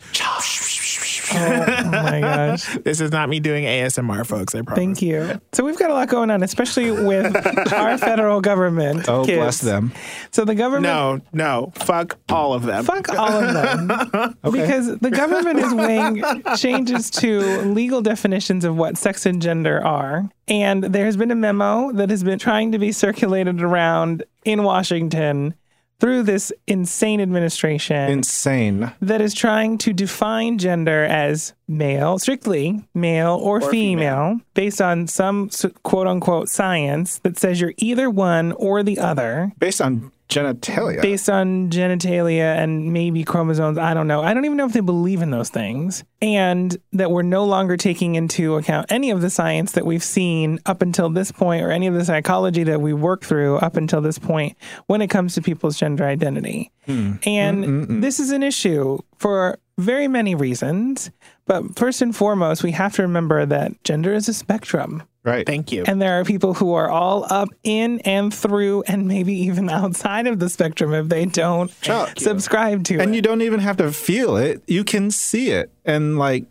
[1.32, 2.76] Oh my gosh.
[2.84, 4.54] This is not me doing ASMR, folks.
[4.54, 4.78] I promise.
[4.78, 5.40] Thank you.
[5.52, 7.34] So we've got a lot going on, especially with
[7.72, 9.08] our federal government.
[9.08, 9.38] Oh, kids.
[9.38, 9.92] bless them.
[10.30, 11.72] So the government No, no.
[11.76, 12.84] Fuck all of them.
[12.84, 14.36] Fuck all of them.
[14.58, 16.22] Because the government is weighing
[16.56, 20.28] changes to legal definitions of what sex and gender are.
[20.48, 24.62] And there has been a memo that has been trying to be circulated around in
[24.62, 25.54] Washington
[26.00, 28.92] through this insane administration Insane.
[29.00, 35.50] that is trying to define gender as male, strictly male or, female, based on some
[35.82, 41.00] quote unquote science that says you're either one or the other Based on genitalia.
[41.00, 43.78] based on genitalia and maybe chromosomes.
[43.78, 44.22] I don't know.
[44.22, 46.04] I don't even know if they believe in those things.
[46.20, 50.58] And that we're no longer taking into account any of the science that we've seen
[50.66, 54.00] up until this point or any of the psychology that we work through up until
[54.00, 56.72] this point when it comes to people's gender identity.
[56.86, 57.14] Hmm.
[57.24, 61.10] And this is an issue for very many reasons.
[61.48, 65.02] But first and foremost, we have to remember that gender is a spectrum.
[65.24, 65.44] right.
[65.46, 65.82] Thank you.
[65.86, 70.26] And there are people who are all up in and through and maybe even outside
[70.28, 72.24] of the spectrum if they don't Thank you.
[72.24, 73.04] subscribe to and it.
[73.06, 74.62] And you don't even have to feel it.
[74.68, 75.72] You can see it.
[75.84, 76.44] And like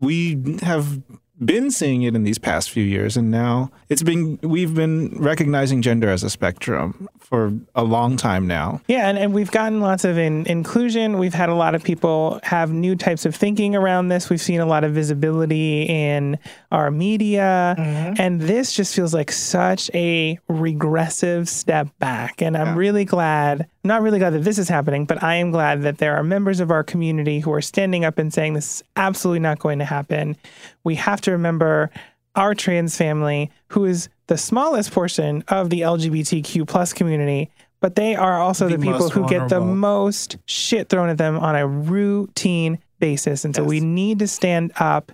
[0.00, 1.02] we have
[1.44, 5.80] been seeing it in these past few years and now it's been we've been recognizing
[5.80, 8.80] gender as a spectrum for a long time now.
[8.88, 11.16] yeah, and, and we've gotten lots of in, inclusion.
[11.16, 14.28] We've had a lot of people have new types of thinking around this.
[14.28, 16.38] We've seen a lot of visibility in
[16.72, 17.76] our media.
[17.78, 18.14] Mm-hmm.
[18.20, 22.42] And this just feels like such a regressive step back.
[22.42, 25.82] And I'm really glad, not really glad that this is happening, but I am glad
[25.82, 28.84] that there are members of our community who are standing up and saying this is
[28.96, 30.36] absolutely not going to happen.
[30.82, 31.90] We have to remember
[32.34, 38.14] our trans family, who is the smallest portion of the LGBTQ plus community, but they
[38.14, 41.66] are also the, The people who get the most shit thrown at them on a
[41.66, 43.44] routine basis.
[43.44, 45.12] And so we need to stand up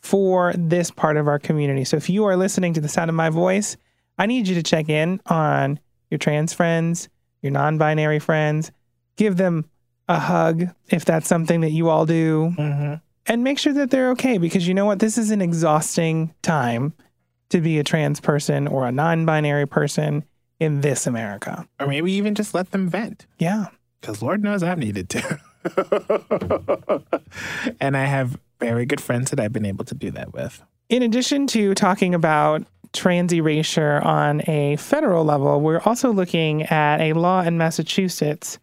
[0.00, 1.84] for this part of our community.
[1.84, 3.76] So if you are listening to the sound of my voice,
[4.18, 5.78] I need you to check in on
[6.10, 7.08] your trans friends,
[7.42, 8.72] your non binary friends,
[9.16, 9.64] give them
[10.08, 12.94] a hug if that's something that you all do, mm-hmm.
[13.28, 14.98] And make sure that they're okay because you know what?
[14.98, 16.94] This is an exhausting time
[17.50, 20.24] to be a trans person or a non binary person
[20.58, 21.68] in this America.
[21.78, 23.26] Or maybe even just let them vent.
[23.38, 23.66] Yeah.
[24.00, 25.40] Because Lord knows I've needed to.
[27.80, 30.62] and I have very good friends that I've been able to do that with.
[30.88, 37.00] In addition to talking about trans erasure on a federal level, we're also looking at
[37.00, 38.58] a law in Massachusetts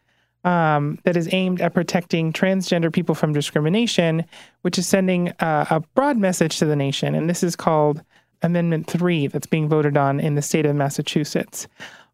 [0.46, 4.24] um, that is aimed at protecting transgender people from discrimination,
[4.62, 7.16] which is sending uh, a broad message to the nation.
[7.16, 8.02] And this is called
[8.44, 11.68] Amendment 3 that's being voted on in the state of Massachusetts.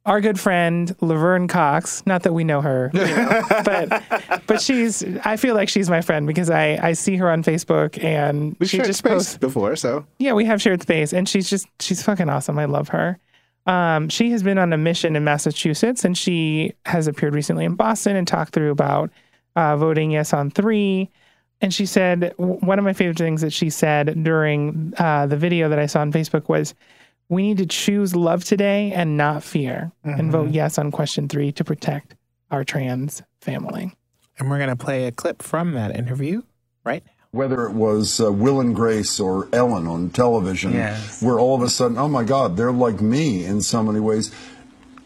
[0.05, 4.03] Our good friend Laverne Cox, not that we know her, you know, but
[4.47, 8.03] but she's I feel like she's my friend because I, I see her on Facebook
[8.03, 11.29] and We she shared just space posts before, so yeah, we have shared space, and
[11.29, 12.57] she's just she's fucking awesome.
[12.57, 13.19] I love her.
[13.67, 17.75] Um, she has been on a mission in Massachusetts, and she has appeared recently in
[17.75, 19.11] Boston and talked through about
[19.55, 21.09] uh, voting yes on three.
[21.61, 25.69] And she said one of my favorite things that she said during uh, the video
[25.69, 26.73] that I saw on Facebook was,
[27.29, 31.51] "We need to choose love today and not fear, and vote yes on question three
[31.51, 32.15] to protect
[32.49, 33.93] our trans family."
[34.39, 36.41] And we're going to play a clip from that interview
[36.83, 37.03] right.
[37.31, 41.21] Whether it was uh, Will and Grace or Ellen on television, Yes.
[41.23, 44.31] where all of a sudden, oh my God, they're like me in so many ways.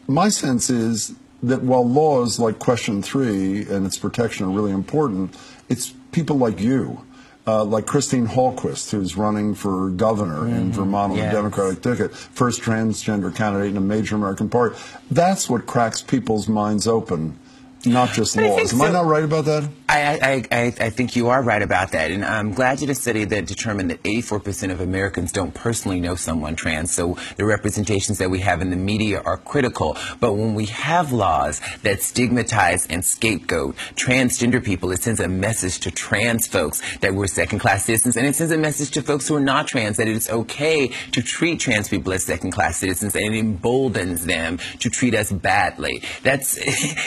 [0.08, 5.36] My sense is that while laws like Question 3 and its protection are really important,
[5.68, 7.02] it's people like you.
[7.48, 11.32] Uh, like Christine Hallquist, who's running for governor in Vermont on Yes.
[11.32, 14.74] the Democratic ticket, first transgender candidate in a major American party.
[15.12, 17.38] That's what cracks people's minds open,
[17.84, 18.72] not just laws.
[18.72, 19.68] Am I not right about that?
[19.88, 22.10] I, I, I, think you are right about that.
[22.10, 26.16] And I'm glad you a study that determined that 84% of Americans don't personally know
[26.16, 26.92] someone trans.
[26.92, 29.96] So the representations that we have in the media are critical.
[30.18, 35.78] But when we have laws that stigmatize and scapegoat transgender people, it sends a message
[35.80, 38.16] to trans folks that we're second class citizens.
[38.16, 40.88] And it sends a message to folks who are not trans that it is okay
[41.12, 45.30] to treat trans people as second class citizens and it emboldens them to treat us
[45.30, 46.02] badly.
[46.24, 46.58] That's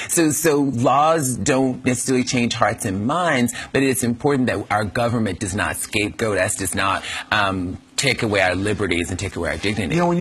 [0.14, 5.40] so, so laws don't necessarily change hearts and minds, but it's important that our government
[5.40, 9.58] does not scapegoat us, does not um, take away our liberties and take away our
[9.58, 9.96] dignity.
[9.96, 10.20] You know,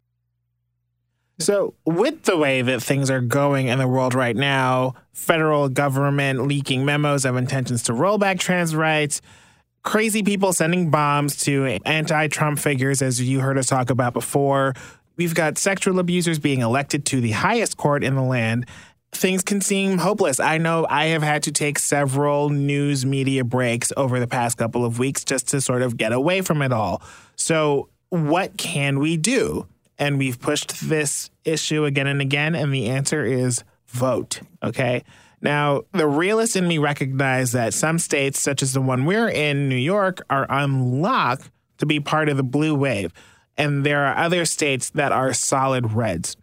[1.39, 6.47] So, with the way that things are going in the world right now, federal government
[6.47, 9.21] leaking memos of intentions to roll back trans rights,
[9.83, 14.75] crazy people sending bombs to anti Trump figures, as you heard us talk about before,
[15.17, 18.67] we've got sexual abusers being elected to the highest court in the land.
[19.13, 20.39] Things can seem hopeless.
[20.39, 24.85] I know I have had to take several news media breaks over the past couple
[24.85, 27.03] of weeks just to sort of get away from it all.
[27.35, 29.67] So, what can we do?
[29.99, 34.41] And we've pushed this issue again and again, and the answer is vote.
[34.63, 35.05] Okay.
[35.41, 39.69] Now, the realist in me recognize that some states, such as the one we're in,
[39.69, 43.13] New York, are unlocked to be part of the blue wave.
[43.57, 46.37] And there are other states that are solid reds.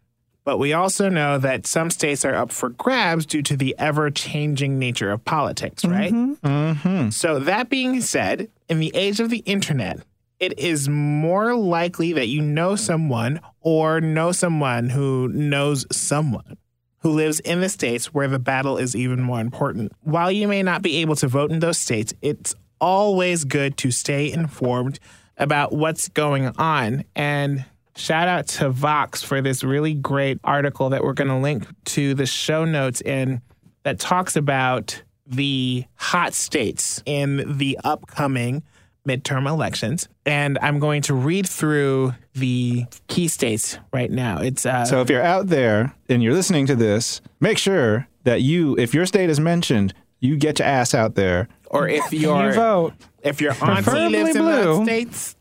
[0.45, 4.11] But we also know that some states are up for grabs due to the ever
[4.11, 6.13] changing nature of politics, right?
[6.13, 6.47] Mm-hmm.
[6.47, 7.09] Mm-hmm.
[7.09, 9.99] So, that being said, in the age of the internet,
[10.39, 16.57] it is more likely that you know someone or know someone who knows someone
[16.99, 19.91] who lives in the states where the battle is even more important.
[20.01, 23.91] While you may not be able to vote in those states, it's always good to
[23.91, 24.99] stay informed
[25.37, 27.03] about what's going on.
[27.15, 31.65] And shout out to Vox for this really great article that we're going to link
[31.85, 33.41] to the show notes in
[33.83, 38.63] that talks about the hot states in the upcoming
[39.07, 40.07] midterm elections.
[40.25, 44.39] And I'm going to read through the key states right now.
[44.41, 48.41] It's uh, So if you're out there and you're listening to this, make sure that
[48.41, 51.47] you, if your state is mentioned, you get your ass out there.
[51.69, 52.93] or if You your vote.
[53.21, 54.51] if your auntie lives in blue.
[54.51, 55.35] those states,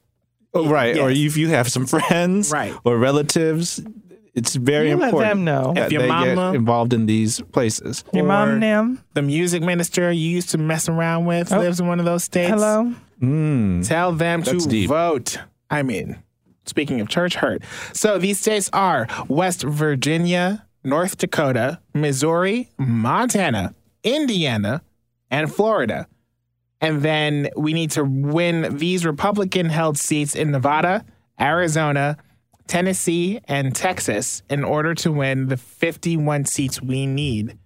[0.54, 0.96] Oh, right.
[0.98, 2.72] Or if you have some friends Right.
[2.84, 3.82] or relatives,
[4.34, 5.72] it's very You let them know.
[5.74, 8.04] that If your they mama- get involved in these places.
[8.12, 9.00] Your Or- mom, Nam.
[9.14, 11.58] the music minister you used to mess around with Oh.
[11.58, 12.50] lives in one of those states.
[12.50, 12.92] Hello.
[13.20, 13.82] Hmm.
[13.82, 14.88] Tell them That's to deep.
[14.88, 15.38] vote.
[15.70, 16.16] I mean,
[16.66, 17.62] speaking of church hurt.
[17.92, 24.82] So these states are West Virginia, North Dakota, Missouri, Montana, Indiana,
[25.30, 26.06] and Florida.
[26.80, 31.04] And then we need to win these Republican held seats in Nevada,
[31.40, 32.16] Arizona,
[32.66, 37.58] Tennessee, and Texas in order to win the 51 seats we need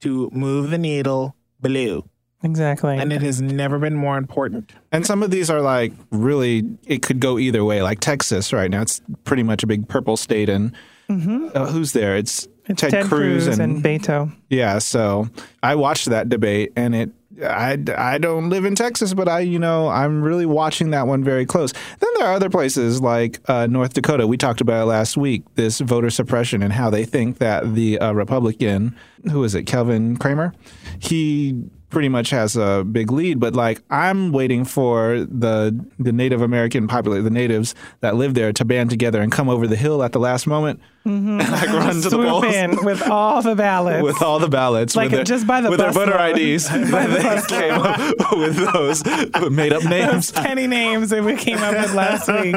[0.00, 2.08] to move the needle blue.
[2.42, 2.96] Exactly.
[2.96, 4.72] And it has never been more important.
[4.92, 7.82] And some of these are like really, it could go either way.
[7.82, 10.48] Like Texas right now, it's pretty much a big purple state.
[10.48, 10.72] And
[11.08, 12.16] uh, who's there?
[12.16, 14.32] It's, it's Ted, Ted, Cruz, Cruz and, Beto.
[14.50, 14.78] yeah.
[14.78, 15.28] So
[15.62, 17.10] I watched that debate, and it.
[17.42, 21.22] I, I don't live in Texas, but I you know I'm really watching that one
[21.22, 21.72] very close.
[21.72, 24.26] Then there are other places like uh, North Dakota.
[24.26, 25.44] We talked about it last week.
[25.54, 28.96] This voter suppression and how they think that the uh, Republican,
[29.30, 30.52] who is it, Kelvin Cramer,
[30.98, 33.40] he pretty much has a big lead.
[33.40, 38.52] But like I'm waiting for the the Native American population, the natives that live there,
[38.52, 41.94] to band together and come over the hill at the last moment and like run
[41.96, 44.02] to the Swoop polls in with all the ballots.
[44.02, 46.38] with all the ballots, Like, their, just by the with their voter load.
[46.38, 46.68] IDs.
[46.70, 47.98] they came up
[48.36, 49.04] with those
[49.50, 50.30] made up names.
[50.32, 52.54] petty names that we came up with last week.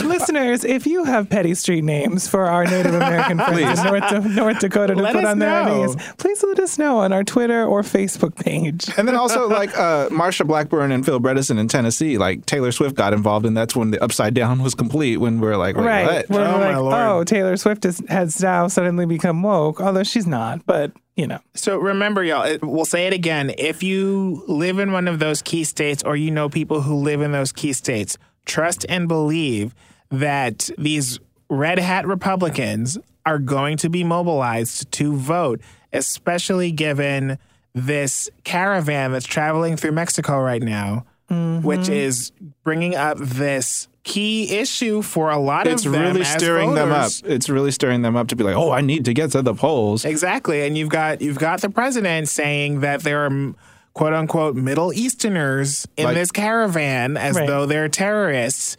[0.00, 4.58] Listeners, if you have petty street names for our Native American friends in North, North
[4.60, 5.84] Dakota to Let put on their know.
[5.84, 8.88] IDs, please let us know on our Twitter or Facebook page.
[8.96, 12.94] And then also like uh, Marsha Blackburn and Phil Bredesen in Tennessee, like Taylor Swift
[12.96, 15.18] got involved, and that's when the Upside Down was complete.
[15.18, 16.06] When we're like, wait, right.
[16.06, 16.30] what?
[16.30, 16.94] We're Oh, my Lord.
[16.94, 21.40] oh, Taylor Swift is, has now suddenly become woke, although she's not, but you know.
[21.54, 23.52] So remember, y'all, it, we'll say it again.
[23.58, 27.20] If you live in one of those key states or you know people who live
[27.20, 29.74] in those key states, trust and believe
[30.10, 35.60] that these red hat Republicans are going to be mobilized to vote,
[35.92, 37.38] especially given
[37.74, 41.64] this caravan that's traveling through Mexico right now, mm-hmm.
[41.64, 42.32] which is
[42.64, 46.74] bringing up this key issue for a lot It's of them It's really as stirring
[46.74, 47.10] them up.
[47.24, 49.54] It's really stirring them up to be like, oh, I need to get to the
[49.54, 50.04] polls.
[50.04, 53.54] Exactly, and you've got you've got the president saying that there are
[53.92, 57.46] quote unquote Middle Easterners in Like- this caravan as Right.
[57.46, 58.76] though they're terrorists,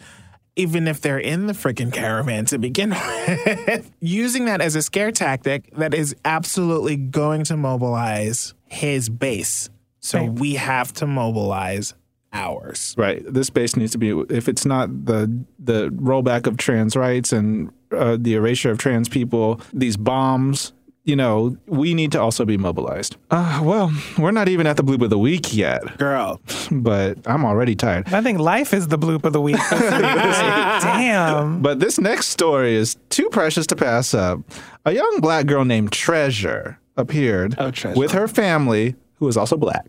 [0.55, 2.89] even if they're in the freaking caravan to begin
[3.27, 3.91] with.
[3.99, 9.69] Using that as a scare tactic that is absolutely going to mobilize his base.
[9.99, 10.31] So Right.
[10.31, 11.93] we have to mobilize
[12.33, 12.95] ours.
[12.97, 13.23] Right.
[13.27, 17.71] This base needs to be if it's not the the rollback of trans rights and
[17.91, 20.73] uh, the erasure of trans people, these bombs.
[21.03, 23.15] You know, we need to also be mobilized.
[23.31, 26.39] Uh, well, we're not even at the bloop of the week yet, Girl,
[26.71, 28.13] but I'm already tired.
[28.13, 29.55] I think life is the bloop of the week.
[29.71, 29.79] week.
[29.81, 31.61] Damn.
[31.63, 34.41] But this next story is too precious to pass up.
[34.85, 37.97] A young black girl named Treasure appeared Oh, Treasure.
[37.99, 39.87] with her family, who is also black,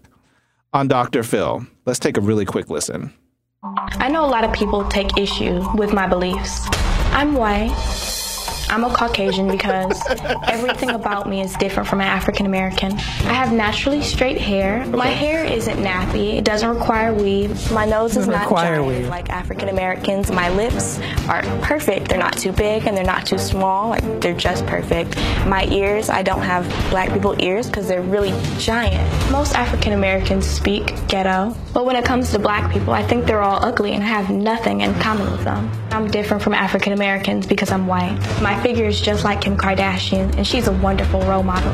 [0.73, 1.23] on Dr.
[1.23, 1.67] Phil.
[1.87, 3.13] Let's take a really quick listen.
[3.63, 6.67] I know a lot of people take issue with my beliefs.
[7.13, 8.22] I'm white.
[8.73, 10.01] I'm a Caucasian because
[10.49, 12.93] everything about me is different from an African American.
[12.93, 14.87] I have naturally straight hair.
[14.87, 16.39] My hair isn't nappy.
[16.39, 17.71] It doesn't require weave.
[17.71, 20.31] My nose is Doesn't giant like African Americans.
[20.31, 22.09] My lips are perfect.
[22.09, 23.91] They're not too big and they're not too small.
[23.91, 25.17] Like they're just perfect.
[25.47, 29.07] My ears, I don't have black people ears because they're really giant.
[29.31, 33.43] Most African Americans speak ghetto, but when it comes to black people, I think they're
[33.43, 35.71] all ugly and I have nothing in common with them.
[35.93, 38.19] I'm different from African Americans because I'm white.
[38.41, 41.73] My figure is just like Kim Kardashian, and she's a wonderful role model.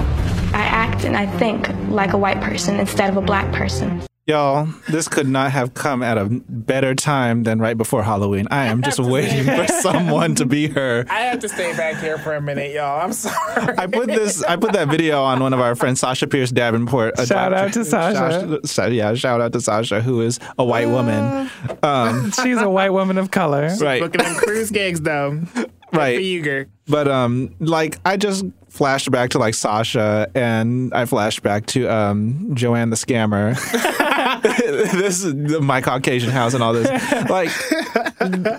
[0.53, 4.03] I act and I think like a white person instead of a black person.
[4.29, 8.47] Y'all, this could not have come at a better time than right before Halloween.
[8.51, 11.07] I am just waiting for someone to be her.
[11.09, 13.01] I have to stay back here for a minute, y'all.
[13.01, 13.75] I'm sorry.
[13.79, 14.43] I put this.
[14.43, 17.19] I put that video on one of our friends, Sasha Pierce Davenport.
[17.19, 18.61] a Shout out to Sasha.
[18.67, 21.51] Sasha- Yeah, shout out to Sasha, who is a white woman.
[21.83, 23.71] Um, She's a white woman of color.
[23.81, 25.41] right, Booking them cruise gigs though.
[25.91, 26.21] Right.
[26.21, 26.65] you, girl.
[26.87, 31.89] But um, like I just flashed back to like Sasha, and I flashed back to
[31.89, 33.57] um Joanne the scammer.
[34.43, 36.89] this is my Caucasian house and all this.
[37.31, 37.51] Like,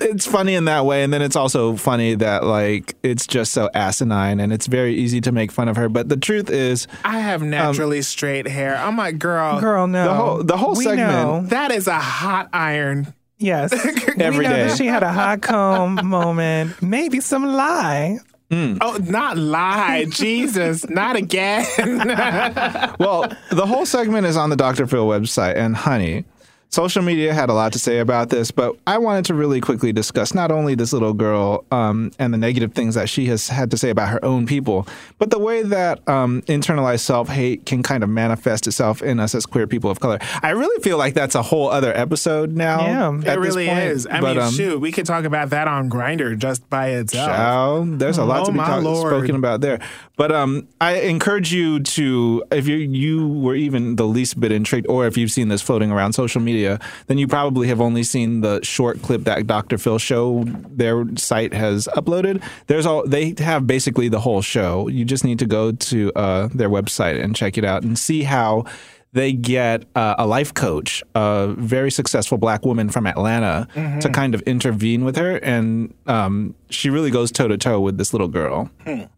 [0.02, 3.70] it's funny in that way, and then it's also funny that like it's just so
[3.74, 5.90] asinine, and it's very easy to make fun of her.
[5.90, 8.76] But the truth is, I have um, naturally straight hair.
[8.78, 10.04] I'm like, girl, Girl, no.
[10.06, 11.42] The whole- the whole we segment- Know.
[11.48, 13.14] that is a hot iron.
[13.38, 13.72] Yes.
[14.20, 14.68] Every we know day.
[14.68, 18.18] that she had a hot comb moment, maybe some lie.
[18.52, 18.78] Hmm.
[18.82, 20.06] Oh, not lie.
[20.10, 21.66] Jesus, not again.
[23.00, 24.88] well, the whole segment is on the Dr.
[24.88, 26.26] Phil website, and honey,
[26.70, 29.92] social media had a lot to say about this, but I wanted to really quickly
[29.92, 33.72] discuss not only this little girl um, and the negative things that she has had
[33.72, 37.82] to say about her own people, but the way that um, internalized self hate can
[37.82, 40.20] kind of manifest itself in us as queer people of color.
[40.44, 42.82] I really feel like that's a whole other episode now.
[42.82, 43.80] Yeah, at it this really point.
[43.80, 44.06] is.
[44.08, 47.28] I But, mean, um, shoot, we could talk about that on Grindr just by itself.
[47.30, 49.80] Child, there's a lot Oh, to be talk- spoken about there.
[50.18, 54.86] But um, I encourage you to, if you you were even the least bit intrigued,
[54.88, 56.59] or if you've seen this floating around social media,
[57.08, 59.78] then you probably have only seen the short clip that Dr.
[59.78, 62.44] Phil show their site has uploaded.
[62.68, 64.88] There's all they have basically the whole show.
[64.88, 68.24] You just need to go to uh, their website and check it out and see
[68.24, 68.66] how
[69.12, 74.00] they get uh, a life coach, a very successful black woman from Atlanta, Mm-hmm.
[74.00, 77.98] to kind of intervene with her, and um, she really goes toe to toe with
[77.98, 78.70] this little girl.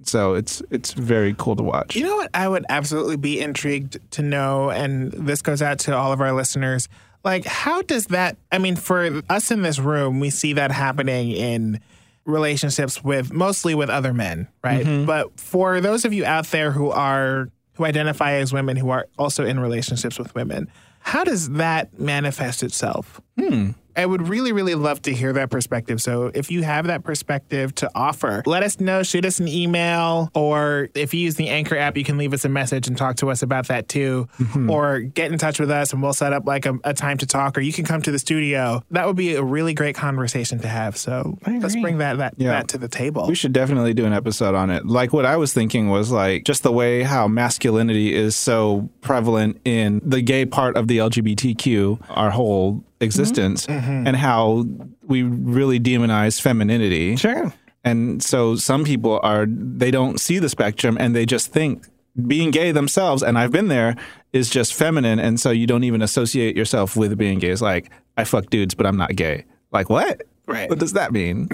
[0.03, 1.93] So it's it's very cool to watch.
[1.93, 1.99] Hmm.
[1.99, 2.29] You know what?
[2.33, 6.31] I would absolutely be intrigued to know, and this goes out to all of our
[6.31, 6.87] listeners.
[7.23, 8.37] Like, how does that?
[8.51, 11.79] I mean, for us in this room, we see that happening in
[12.25, 15.05] relationships with mostly with other men, right?
[15.05, 17.49] But for those of you out there who are
[17.82, 20.69] who identify as women who are also in relationships with women,
[20.99, 23.19] how does that manifest itself?
[23.39, 23.71] Hmm.
[23.95, 26.01] I would really, really love to hear that perspective.
[26.01, 29.03] So if you have that perspective to offer, let us know.
[29.03, 32.45] Shoot us an email, or if you use the Anchor app, you can leave us
[32.45, 34.27] a message and talk to us about that too.
[34.39, 34.69] Mm-hmm.
[34.69, 37.25] Or get in touch with us and we'll set up like a, a time to
[37.25, 38.83] talk, or you can come to the studio.
[38.91, 40.97] That would be a really great conversation to have.
[40.97, 42.51] So let's bring that that, Yeah.
[42.51, 43.27] that to the table.
[43.27, 44.85] We should definitely do an episode on it.
[44.85, 49.59] Like what I was thinking was like just the way how masculinity is so prevalent
[49.65, 54.66] in the gay part of the LGBTQ, our whole existence, and how
[55.04, 57.16] we really demonize femininity.
[57.16, 57.54] Sure.
[57.84, 61.88] And so some people are they don't see the spectrum and they just think
[62.28, 63.95] being gay themselves and I've been there
[64.34, 67.49] is just feminine and so you don't even associate yourself with being gay.
[67.49, 69.45] It's like I fuck dudes but I'm not gay.
[69.72, 70.22] Like what?
[70.45, 70.70] Right.
[70.70, 71.47] What does that mean?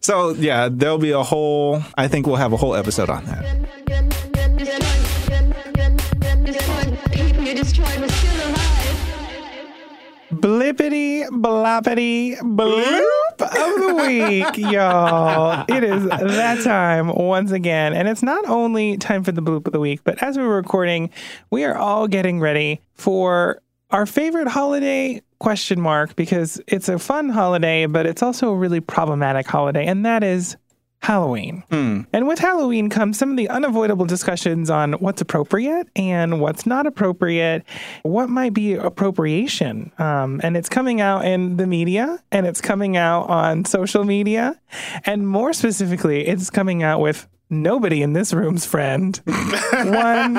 [0.00, 3.42] so yeah, there'll be a whole I think we'll have a whole episode on that.
[10.32, 15.64] Blippity bloppity bloop of the week, y'all.
[15.68, 17.92] It is that time once again.
[17.92, 21.10] And it's not only time for the bloop of the week, but as we're recording,
[21.50, 23.60] we are all getting ready for
[23.90, 28.80] our favorite holiday question mark because it's a fun holiday, but it's also a really
[28.80, 30.56] problematic holiday, and that is
[31.02, 31.64] Halloween.
[32.12, 36.86] And with Halloween comes some of the unavoidable discussions on what's appropriate and what's not
[36.86, 37.64] appropriate,
[38.02, 39.90] what might be appropriation.
[39.98, 44.60] Um, and it's coming out in the media and it's coming out on social media.
[45.04, 49.20] And more specifically, it's coming out with nobody in this room's friend.
[49.26, 50.34] One,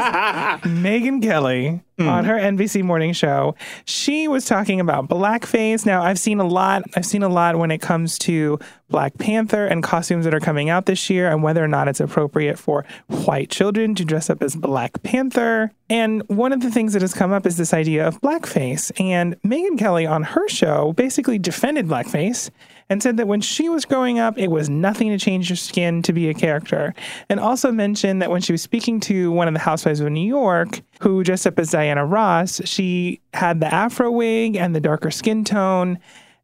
[0.66, 2.08] Megyn Kelly hmm.
[2.08, 3.56] on her NBC morning show.
[3.86, 5.86] She was talking about blackface.
[5.86, 6.84] Now, I've seen a lot.
[6.96, 8.60] I've seen a lot when it comes to
[8.90, 12.00] Black Panther and costumes that are coming out this year and whether or not it's
[12.00, 15.72] appropriate for white children to dress up as Black Panther.
[15.90, 18.92] And one of the things that has come up is this idea of blackface.
[19.00, 22.50] And Megyn Kelly on her show basically defended blackface
[22.94, 26.04] and said that when she was growing up, it was nothing to change your skin
[26.04, 26.94] to be a character.
[27.28, 30.26] And also mentioned that when she was speaking to one of the housewives of New
[30.26, 35.10] York, who dressed up as Diana Ross, she had the afro wig and the darker
[35.10, 35.98] skin tone.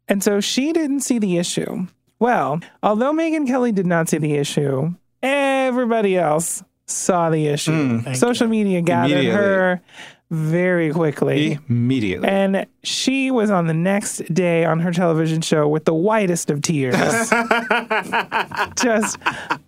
[0.08, 1.86] And so she didn't see the issue.
[2.18, 4.92] Well, although Megyn Kelly did not see the issue,
[5.22, 8.00] everybody else saw the issue.
[8.00, 8.16] Mm.
[8.16, 9.80] Social media gathered her
[10.30, 11.58] very quickly.
[11.68, 12.28] Immediately.
[12.28, 16.62] And she was on the next day on her television show with the whitest of
[16.62, 16.94] tears.
[18.80, 19.18] Just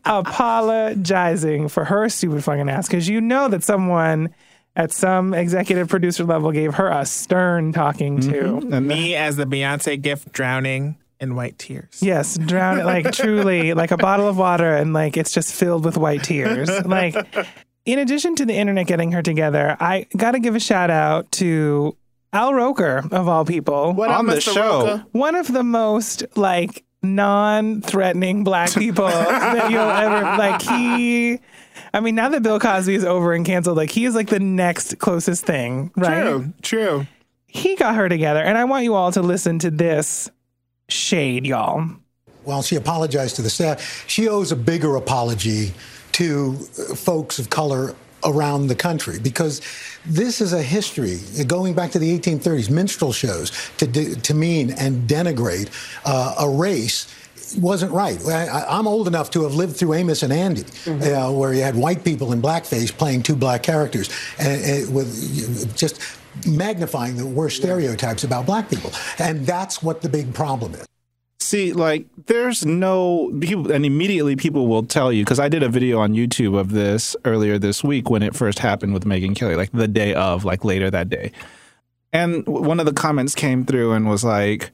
[0.04, 2.86] apologizing for her stupid fucking ass.
[2.86, 4.32] Because you know that someone
[4.76, 8.32] at some executive producer level gave her a stern talking to.
[8.32, 8.72] Mm-hmm.
[8.72, 11.98] and Me as the Beyonce gift drowning in white tears.
[12.00, 15.84] Yes, drown it like truly, like a bottle of water, and like it's just filled
[15.84, 16.68] with white tears.
[16.84, 17.14] Like,
[17.85, 21.30] in addition to the internet getting her together, I got to give a shout out
[21.33, 21.97] to
[22.33, 23.93] Al Roker of all people.
[23.93, 24.55] What up, on the Mr.
[24.55, 24.87] show.
[24.87, 25.07] Roker?
[25.12, 31.41] one of the most like non-threatening black people that you'll ever like he
[31.93, 34.39] I mean now that Bill Cosby is over and canceled like he is like the
[34.39, 37.07] next closest thing right True, true.
[37.47, 40.30] he got her together and I want you all to listen to this
[40.89, 41.89] shade y'all
[42.45, 45.72] Well, she apologized to the staff, she owes a bigger apology
[46.12, 47.94] to uh, folks of color
[48.24, 49.60] around the country because
[50.06, 54.70] this is a history going back to the 1830s minstrel shows to de- to mean
[54.78, 55.70] and denigrate
[56.04, 57.12] uh, a race
[57.58, 58.18] wasn't right.
[58.26, 61.74] I, I'm old enough to have lived through Amos and Andy, uh, where you had
[61.74, 64.08] white people in blackface playing two black characters,
[64.38, 66.00] and, and with just
[66.46, 70.86] magnifying the worst stereotypes about black people, and that's what the big problem is.
[71.43, 75.68] See, like, there's no people, and immediately people will tell you because I did a
[75.68, 79.57] video on YouTube of this earlier this week when it first happened with Megyn Kelly,
[79.57, 81.32] like the day of, like later that day.
[82.12, 84.70] And one of the comments came through and was like,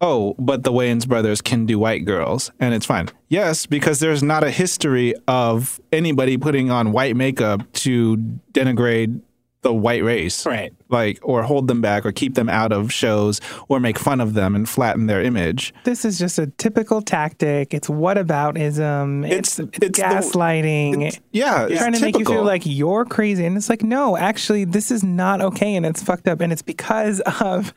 [0.00, 4.22] "Oh, but the Wayans brothers can do white girls, and it's fine." Yes, because there's
[4.22, 8.16] not a history of anybody putting on white makeup to
[8.52, 9.20] denigrate
[9.62, 10.46] the white race.
[10.46, 10.72] Right.
[10.94, 14.32] Like or hold them back or keep them out of shows or make fun of
[14.34, 15.74] them and flatten their image.
[15.84, 17.74] This is just a typical tactic.
[17.74, 19.28] It's whataboutism.
[19.28, 20.94] It's, It's- it's it's the- gaslighting.
[21.08, 23.44] It's- yeah, it's trying to make you feel like you're crazy.
[23.44, 25.74] And it's like, no, actually, this is not okay.
[25.74, 26.40] And it's fucked up.
[26.40, 27.74] And it's because of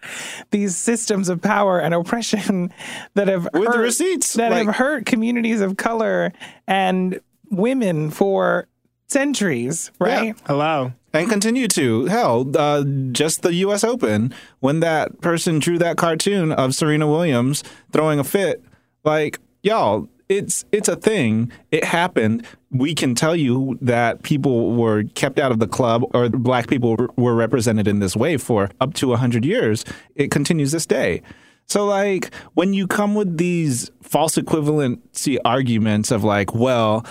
[0.51, 2.72] these systems of power and oppression
[3.15, 6.32] that have With the hurt, receipts, that like- have hurt communities of color
[6.68, 8.68] and women for
[9.07, 10.36] centuries, right?
[10.45, 10.91] Hello.
[11.18, 12.05] And continue to.
[12.05, 17.63] Hell uh, just the us open when that person drew that cartoon of serena williams
[17.91, 18.63] throwing a fit
[19.03, 21.51] like y'all it's it's a thing.
[21.72, 22.45] It happened.
[22.70, 26.97] We can tell you that people were kept out of the club or black people
[27.15, 29.86] were represented in this way for up to 100 years.
[30.15, 31.22] It continues this day.
[31.65, 37.05] So like when you come with these false equivalency arguments of like well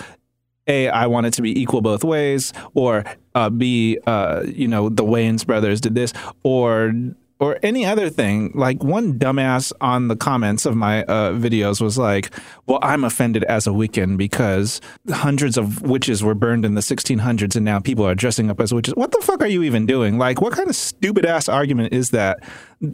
[0.67, 3.05] a, I want it to be equal both ways, or
[3.35, 6.13] uh, B, uh, you know, the Wayans brothers did this,
[6.43, 6.93] or
[7.39, 8.51] or any other thing.
[8.55, 12.31] Like one dumbass on the comments of my uh, videos was like,
[12.67, 17.55] "Well, I'm offended as a Wiccan because hundreds of witches were burned in the 1600s,
[17.55, 20.19] and now people are dressing up as witches." What the fuck are you even doing?
[20.19, 22.41] Like, what kind of stupid ass argument is that?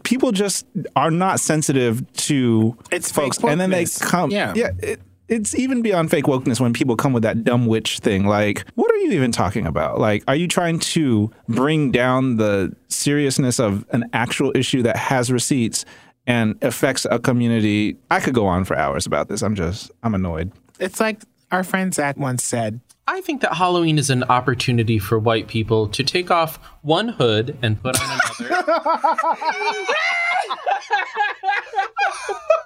[0.02, 0.66] People just
[0.96, 4.52] are not sensitive to It's folks, and then they come, Yeah.
[4.56, 5.00] yeah it,
[5.32, 8.26] it's even beyond fake wokeness when people come with that dumb witch thing.
[8.26, 9.98] Like, what are you even talking about?
[9.98, 15.32] Like, are you trying to bring down the seriousness of an actual issue that has
[15.32, 15.86] receipts
[16.26, 17.96] and affects a community?
[18.10, 19.40] I could go on for hours about this.
[19.42, 20.52] I'm just, I'm annoyed.
[20.78, 22.80] It's like our friend Zach once said.
[23.08, 27.56] I think that Halloween is an opportunity for white people to take off one hood
[27.62, 28.64] and put on another.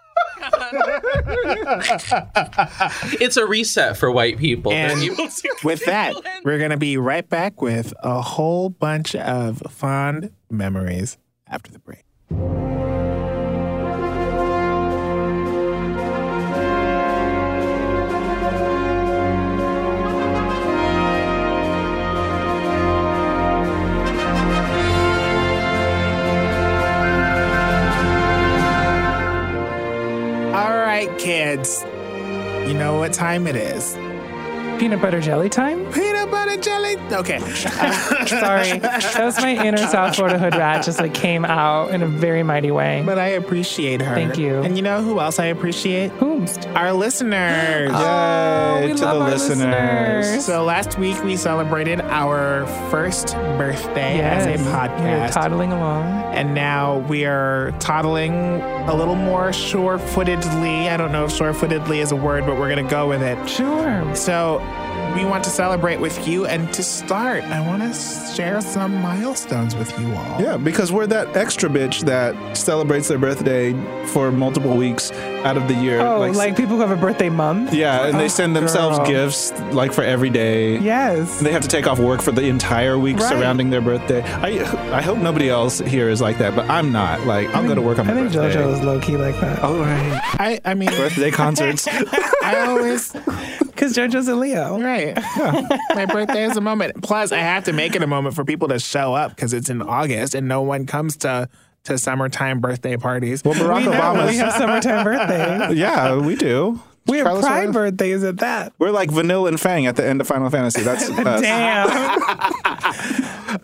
[3.21, 4.73] it's a reset for white people.
[4.73, 5.01] And
[5.65, 6.15] with that,
[6.45, 11.19] we're going to be right back with a whole bunch of fond memories
[11.49, 12.76] after the break.
[30.97, 31.85] Right, kids.
[32.67, 33.95] You know what time it is.
[34.81, 35.93] Peanut butter jelly time?
[35.93, 36.97] Peanut butter jelly.
[37.13, 37.39] Okay.
[37.51, 38.79] Sorry.
[38.79, 42.43] that was my inner South Florida hood rat just like came out in a very
[42.43, 43.03] mighty way.
[43.05, 44.15] But I appreciate her.
[44.15, 44.57] Thank you.
[44.63, 46.11] And you know who else I appreciate?
[46.13, 46.67] Whomst.
[46.75, 47.91] Our listeners.
[48.07, 49.59] Oh, Yay we to love the our listeners.
[50.27, 50.45] listeners.
[50.45, 54.47] So last week we celebrated our first birthday Yes.
[54.47, 54.99] as a podcast.
[54.99, 55.31] We were podcast.
[55.33, 56.05] toddling along.
[56.35, 58.35] and now we are toddling
[58.89, 60.89] a little more sure footedly.
[60.91, 63.23] I don't know if sure footedly is a word, but we're going to go with
[63.23, 63.49] it.
[63.49, 64.15] Sure.
[64.15, 64.59] So
[65.15, 66.47] we want to celebrate with you.
[66.47, 67.93] And to start, I want to
[68.35, 70.41] share some milestones with you all.
[70.41, 73.73] Yeah, because we're that extra bitch that celebrates their birthday
[74.07, 75.13] for multiple weeks
[75.45, 76.01] out of the year.
[76.01, 77.73] Oh, like, people who have a birthday month?
[77.73, 79.07] yeah, and they Oh, send themselves girl.
[79.07, 80.79] gifts like for every day.
[80.79, 81.41] Yes.
[81.41, 83.29] They have to take off work for the entire week Right.
[83.29, 84.23] surrounding their birthday.
[84.23, 84.49] I
[84.97, 87.27] I hope nobody else here is like that, but I'm not.
[87.27, 88.61] Like I'll go to work on my I think birthday.
[88.61, 89.63] JoJo is low key like that.
[89.63, 90.21] All right.
[90.39, 91.87] I, I mean, Birthday concerts.
[92.43, 93.13] I always,
[93.77, 94.81] Because JoJo's a Leo.
[94.81, 95.06] right.
[95.95, 97.03] My birthday is a moment.
[97.03, 99.71] Plus, I have to make it a moment for people to show up because it's
[99.71, 101.49] in August and no one comes to
[101.85, 103.45] to summertime birthday parties.
[103.45, 104.31] Well, Barack We know, Obama's.
[104.31, 105.79] we have summertime birthdays.
[105.79, 106.81] yeah, we do.
[107.07, 107.73] We have Carlos pride Reyes?
[107.73, 108.73] birthdays at that.
[108.81, 110.83] We're like Vanille and Fang at the end of Final Fantasy.
[110.83, 111.41] That's us.
[111.41, 113.07] Damn.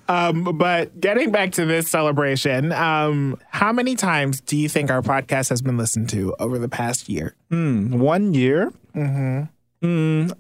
[0.08, 5.02] Um, but getting back to this celebration, um, how many times do you think our
[5.02, 7.34] podcast has been listened to over the past year?
[7.50, 8.72] One year.
[8.94, 10.30] Mm-hmm.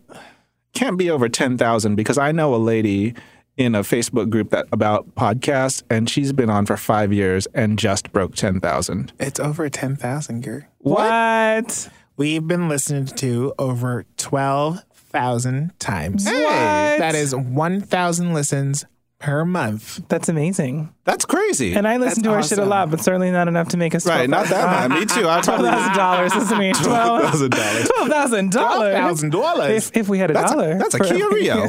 [0.72, 3.14] Can't be over ten thousand because I know a lady
[3.56, 7.78] in a Facebook group that about podcasts, and she's been on for five years and
[7.78, 9.12] just broke ten thousand.
[9.18, 10.64] It's over 10,000, Gary.
[10.78, 11.88] what?
[12.16, 16.24] We've been listened to over 12,000 times.
[16.26, 16.32] What?
[16.34, 18.84] That is 1,000 listens
[19.22, 20.06] per month.
[20.08, 20.92] That's amazing.
[21.04, 21.74] That's crazy.
[21.74, 23.94] And I listen That's to our shit a lot, but certainly not enough to make
[23.94, 25.00] us right, not that much.
[25.00, 25.28] Me too.
[25.28, 26.34] I Twelve probably thousand dollars.
[26.34, 26.72] Listen to me.
[26.72, 27.88] Twelve thousand dollars.
[27.88, 29.22] Twelve thousand dollars.
[29.22, 29.70] $12,000.
[29.70, 31.68] If, if we had a That's dollar, a, that's a for Kia every- Rio.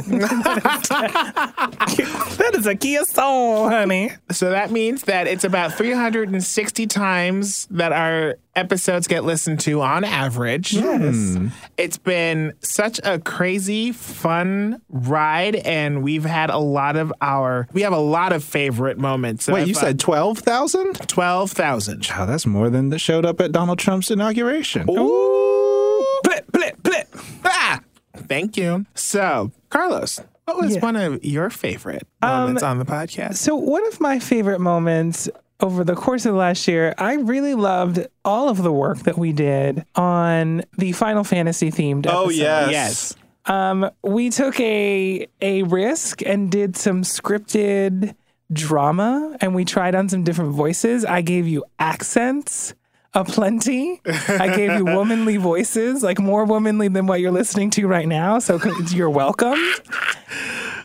[1.24, 4.10] that is a Kia Soul, honey.
[4.30, 10.04] So that means that it's about 360 times that our episodes get listened to on
[10.04, 10.72] average.
[10.72, 11.36] Yes.
[11.76, 17.82] It's been such a crazy, fun ride, and we've had a lot of our, we
[17.82, 19.48] have a lot of favorite moments.
[19.48, 20.94] Wait, of, you uh, said twelve thousand?
[21.08, 22.06] 12,000.
[22.10, 24.88] Wow, that's more than that showed up at Donald Trump's inauguration.
[24.88, 26.06] Ooh.
[26.22, 27.08] Blip, blip, blip.
[27.44, 27.80] Ah!
[28.16, 28.86] Thank you.
[28.94, 30.80] So, Carlos, What was Yeah.
[30.82, 33.36] one of your favorite Um, moments on the podcast?
[33.36, 35.28] So, one of my favorite moments
[35.64, 39.16] over the course of the last year, I really loved all of the work that
[39.16, 42.18] we did on the Final Fantasy themed episode.
[42.18, 42.70] Oh yes.
[42.70, 43.14] Yes.
[43.46, 48.14] Um, we took a a risk and did some scripted
[48.52, 51.02] drama, and we tried on some different voices.
[51.04, 52.74] I gave you accents
[53.14, 54.00] aplenty.
[54.04, 58.38] I gave you womanly voices, like more womanly than what you're listening to right now.
[58.38, 58.60] So
[58.90, 59.58] you're welcome.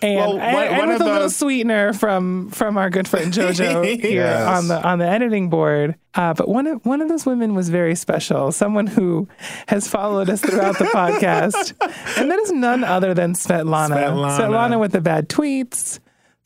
[0.02, 3.34] And, Well, one- and one with of a little sweetener from from our good friend
[3.34, 4.48] Jojo here Yes.
[4.48, 5.96] on the on the editing board.
[6.16, 8.52] Uh, but one of one of those women was very special.
[8.54, 9.28] Someone who
[9.68, 11.74] has followed us throughout the podcast,
[12.18, 13.90] and that is none other than Svetlana.
[13.96, 14.38] Svetlana.
[14.40, 16.00] Svetlana with the bad tweets.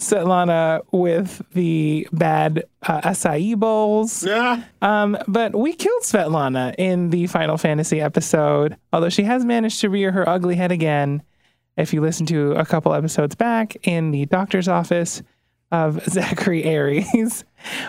[0.04, 4.24] Svetlana with the bad uh, acai bowls.
[4.24, 4.64] Yeah.
[4.82, 9.89] Um, but we killed Svetlana in the Final Fantasy episode, although she has managed to
[9.89, 11.24] rear her ugly head again.
[11.76, 15.24] If you listen to a couple episodes back in the doctor's office
[15.72, 17.43] of Zachary Aries.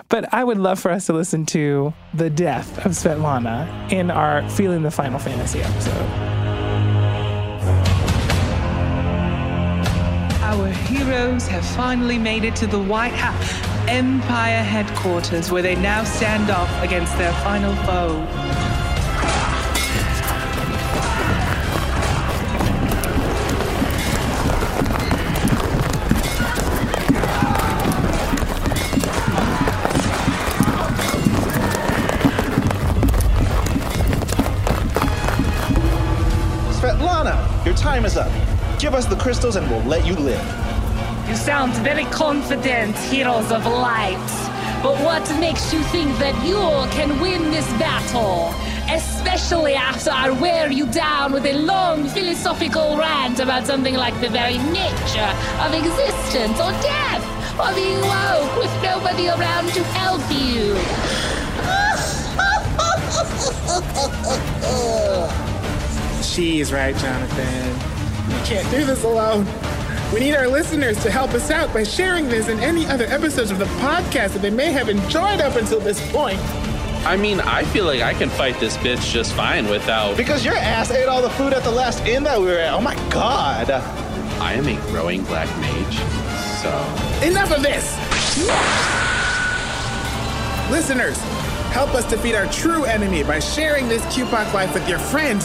[0.09, 4.49] But I would love for us to listen to the death of Svetlana in our
[4.51, 6.24] Feeling the Final Fantasy episode.
[10.65, 13.53] Our heroes have finally made it to the White House
[13.87, 18.74] Empire headquarters, where they now stand off against their final foe.
[38.95, 40.41] Give us the crystals and we'll let you live.
[41.29, 44.25] You sound very confident, heroes of light.
[44.85, 46.55] But what makes you think that you
[46.95, 48.55] can win this battle?
[48.89, 54.29] Especially after I wear you down with a long philosophical rant about something like the
[54.29, 57.25] very nature of existence or death,
[57.59, 60.77] or being woke with nobody around to help you.
[66.23, 67.94] She's right, Jonathan.
[68.29, 69.47] We can't do this alone.
[70.13, 73.51] We need our listeners to help us out by sharing this and any other episodes
[73.51, 76.39] of the podcast that they may have enjoyed up until this point.
[77.07, 80.17] I mean, I feel like I can fight this bitch just fine without.
[80.17, 82.73] Because your ass ate all the food at the last inn that we were at.
[82.73, 83.71] Oh my god.
[84.41, 85.97] I am a growing black mage,
[86.63, 86.71] so.
[87.27, 87.97] Enough of this!
[90.71, 91.19] Listeners,
[91.75, 95.45] help us defeat our true enemy by sharing this QPOC life with your friends.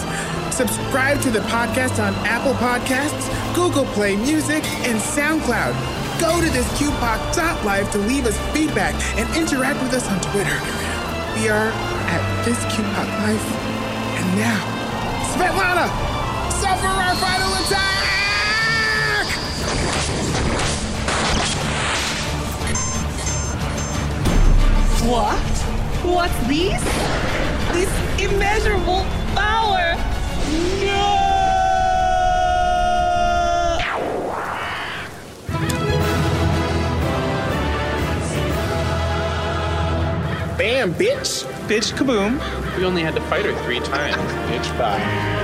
[0.56, 3.26] Subscribe to the podcast on Apple Podcasts,
[3.56, 5.74] Google Play Music, and SoundCloud.
[6.22, 10.54] Go to this QPOC.live to leave us feedback and interact with us on Twitter.
[11.34, 11.72] We are
[12.14, 13.48] at this Life.
[14.20, 14.62] And now,
[15.34, 15.90] Svetlana,
[16.62, 18.20] suffer our final attack!
[25.10, 25.69] What?
[26.04, 26.82] What's this?
[27.74, 27.89] This
[28.22, 29.95] immeasurable power!
[30.86, 31.30] No!
[40.58, 41.43] Bam, bitch!
[41.68, 42.39] Bitch kaboom.
[42.78, 44.16] We only had to fight her three times.
[44.50, 45.39] Bitch bye.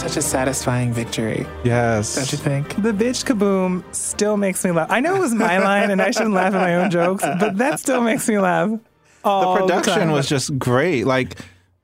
[0.00, 2.14] Such a satisfying victory, Yes.
[2.16, 2.68] don't you think?
[2.82, 4.90] The bitch kaboom still makes me laugh.
[4.90, 7.58] I know it was my line and I shouldn't laugh at my own jokes, but
[7.58, 8.70] that still makes me laugh.
[9.24, 10.10] All the production time.
[10.12, 11.04] was just great.
[11.04, 11.36] Like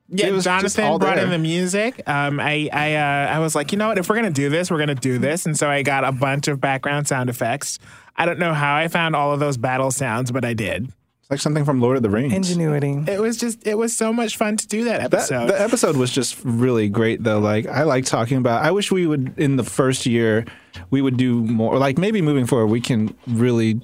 [0.09, 1.25] Yeah, it was Jonathan all brought there.
[1.25, 2.01] in the music.
[2.07, 3.99] Um, I I uh, I was like, you know what?
[3.99, 5.45] If we're gonna do this, we're gonna do this.
[5.45, 7.77] And so I got a bunch of background sound effects.
[8.15, 10.91] I don't know how I found all of those battle sounds, but I did.
[11.27, 12.33] It's like something from Lord of the Rings.
[12.33, 13.03] ingenuity.
[13.05, 15.47] It was just it was so much fun to do that That, episode.
[15.47, 17.39] the episode was just really great though.
[17.39, 18.63] Like I like talking about.
[18.63, 20.45] I wish we would in the first year
[20.89, 21.77] we would do more.
[21.77, 23.81] Like maybe moving forward we can really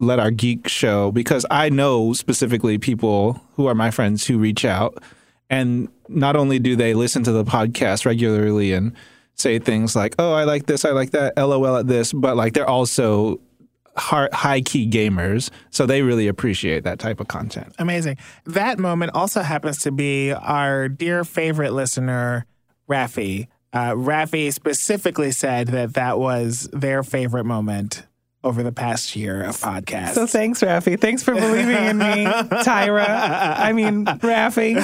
[0.00, 4.64] let our geek show because I know specifically people who are my friends who reach
[4.64, 4.96] out
[5.50, 8.94] and not only do they listen to the podcast regularly and
[9.34, 12.54] say things like, "Oh, I like this, I like that, LOL at this," but like
[12.54, 13.40] they're also
[13.98, 17.74] high key gamers, so they really appreciate that type of content.
[17.78, 18.16] Amazing.
[18.44, 22.46] That moment also happens to be our dear favorite listener,
[22.88, 23.48] Rafi.
[23.72, 28.04] Uh, Rafi specifically said that that was their favorite moment
[28.44, 30.14] over the past year of podcasts.
[30.14, 30.98] So thanks, Rafi.
[30.98, 32.04] Thanks for believing in me,
[32.64, 33.06] Tyra.
[33.58, 34.76] I mean, Rafi.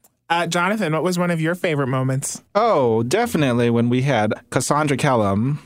[0.30, 2.42] uh, Jonathan, what was one of your favorite moments?
[2.54, 5.58] Oh, definitely when we had Cassandra Callum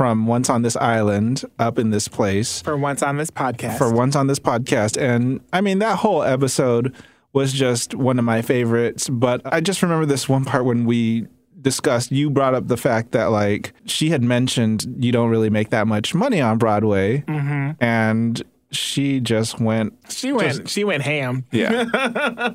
[0.00, 3.76] from Once on This Island up in this place For once on this podcast.
[3.76, 4.96] for Once on This podcast.
[4.98, 6.94] And I mean, that whole episode
[7.34, 9.10] was just one of my favorites.
[9.10, 11.26] But I just remember this one part when we
[11.60, 15.68] discussed, you brought up the fact that like she had mentioned you don't really make
[15.68, 17.22] that much money on Broadway.
[17.28, 17.72] Mm-hmm.
[17.84, 18.42] And
[18.72, 19.94] she just went.
[20.10, 20.56] She went.
[20.58, 21.44] just- she went ham.
[21.50, 21.84] Yeah.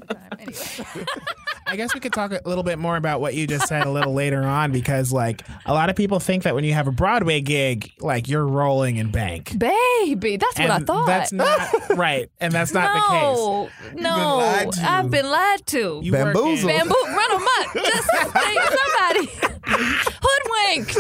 [1.68, 3.90] I guess we could talk a little bit more about what you just said a
[3.92, 6.92] little later on because, like, a lot of people think that when you have a
[6.92, 9.58] Broadway gig, like you're rolling in bank.
[9.58, 11.08] Baby, that's what I thought.
[11.08, 11.60] That's not
[11.98, 13.02] right, and that's not the
[13.90, 14.02] case.
[14.02, 14.82] No, lied to.
[14.92, 16.02] I've been lied to.
[16.04, 16.72] You work Bamboozled.
[16.72, 17.74] Bamboo, run amok.
[17.74, 19.55] Just think somebody
[20.22, 20.94] hoodwinked.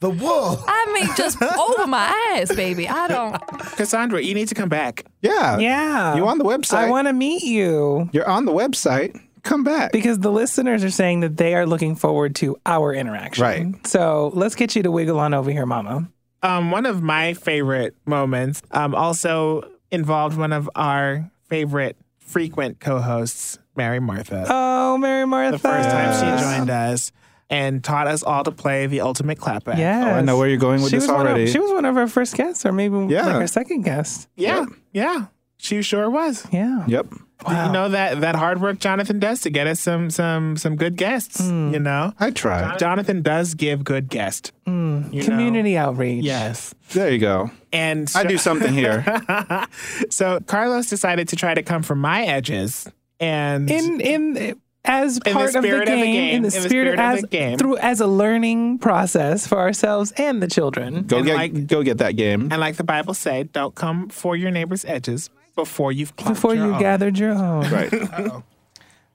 [0.00, 0.62] The wool.
[0.66, 2.88] I mean, just over my ass, baby.
[2.88, 3.40] I don't.
[3.76, 5.04] Cassandra, you need to come back.
[5.22, 5.58] Yeah.
[5.58, 6.16] Yeah.
[6.16, 6.78] You're on the website?
[6.78, 8.08] I want to meet you.
[8.12, 9.20] You're on the website.
[9.42, 9.92] Come back.
[9.92, 13.42] Because the listeners are saying that they are looking forward to our interaction.
[13.42, 13.86] Right.
[13.86, 16.08] So let's get you to wiggle on over here, Mama.
[16.42, 23.58] Um, one of my favorite moments um, also involved one of our favorite frequent co-hosts,
[23.76, 24.46] Mary Martha.
[24.48, 25.52] Oh, Mary Martha.
[25.52, 27.12] the first time she joined us
[27.50, 29.76] and taught us all to play the ultimate clapback.
[29.76, 30.06] Yes.
[30.06, 31.50] Oh, I know where you're going with she this was one of- already.
[31.50, 33.26] she was one of our first guests, or maybe Yeah.
[33.26, 34.28] like our second guest.
[34.36, 35.26] Yeah, yeah.
[35.58, 36.46] She sure was.
[36.50, 36.84] Yeah.
[36.86, 37.06] Yep.
[37.48, 40.96] You know that that hard work Jonathan does to get us some some some good
[40.96, 41.40] guests.
[41.40, 41.72] Hmm.
[41.72, 42.76] You know, I try.
[42.76, 44.52] Jonathan does give good guests.
[44.66, 45.02] Hmm.
[45.10, 45.26] You know?
[45.28, 46.22] Community outreach.
[46.24, 46.74] Yes.
[46.92, 47.50] There you go.
[47.72, 49.04] And I do something here.
[50.10, 52.86] so Carlos decided to try to come from my edges
[53.18, 56.42] and In in as In the part of the spirit of the game, game, in
[56.42, 57.58] the in the spirit, spirit of as the game.
[57.58, 61.02] through as a learning process for ourselves and the children.
[61.04, 62.48] Go And get like- go get that game.
[62.50, 66.66] and like the Bible said, don't come for your neighbor's edges before you've Before your
[66.68, 66.80] you own.
[66.80, 67.70] gathered your own.
[67.70, 67.92] Right.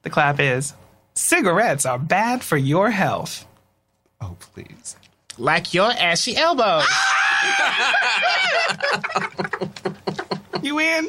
[0.04, 0.74] The clap is
[1.16, 3.48] cigarettes are bad for your health.
[4.22, 4.96] Oh, please.
[5.40, 6.86] like your ashy elbows.
[6.88, 7.92] Ah!
[10.62, 11.08] You in?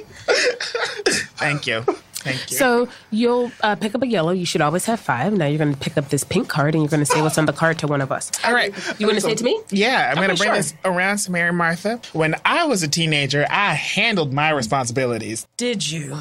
[1.39, 1.83] Thank you.
[2.27, 2.57] Thank you.
[2.57, 4.33] So you'll uh, pick up a yellow.
[4.33, 5.33] You should always have five.
[5.33, 7.39] Now you're going to pick up this pink card and you're going to say what's
[7.39, 8.31] on the card to one of us.
[8.45, 8.75] All right.
[8.99, 9.61] You want to say it to me?
[9.71, 10.57] Yeah, I'm Okay, going to bring sure.
[10.57, 12.01] this around to Mary Martha.
[12.13, 15.47] When I was a teenager, I handled my responsibilities.
[15.57, 16.19] Did you?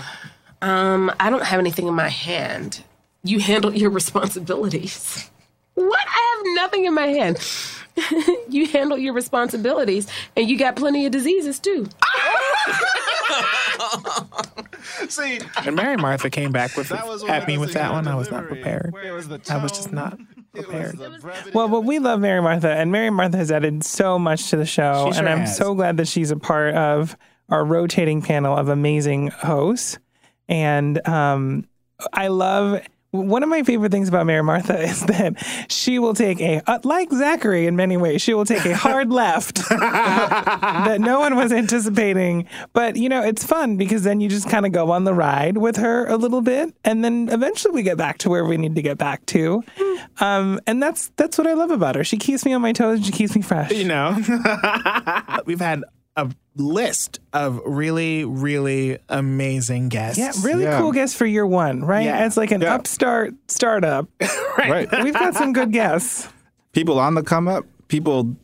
[0.62, 2.84] Um, I don't have anything in my hand.
[3.24, 5.30] You handled your responsibilities.
[5.74, 5.99] What?
[6.08, 7.39] I have nothing in my hand.
[8.49, 11.88] you handled your responsibilities, and you got plenty of diseases too.
[15.10, 18.08] See, And Mary Martha came back with That was at me with that one.
[18.08, 18.93] of I was not prepared.
[18.93, 20.18] Was the I was just not
[20.53, 20.97] prepared.
[21.53, 24.66] Well, but we love Mary Martha, and Mary Martha has added so much to the
[24.66, 25.56] show, She and I'm has.
[25.58, 27.16] so glad that she's a part of
[27.49, 29.99] our rotating panel of amazing hosts.
[30.47, 31.68] And um,
[32.14, 32.82] I love
[33.16, 35.34] one of my favorite things about Mary Martha is that
[35.70, 38.22] she will take a uh, like Zachary in many ways.
[38.22, 43.43] She will take a hard left that no one was anticipating, but you know it's
[43.43, 46.41] fun because then you just kind of go on the ride with her a little
[46.41, 49.63] bit, and then eventually we get back to where we need to get back to.
[50.20, 52.03] Um, and that's that's what I love about her.
[52.03, 53.72] She keeps me on my toes and she keeps me fresh.
[53.72, 54.18] You know,
[55.45, 55.84] we've had
[56.16, 60.18] a list of really, really amazing guests.
[60.18, 60.80] Yeah, really Yeah.
[60.80, 62.05] cool guests for year one, right?
[62.05, 62.26] Yeah.
[62.26, 62.76] It's like an Yeah.
[62.76, 64.07] upstart startup.
[64.57, 64.88] Right.
[65.03, 66.30] We've got some good guests
[66.72, 68.36] People on the come up, people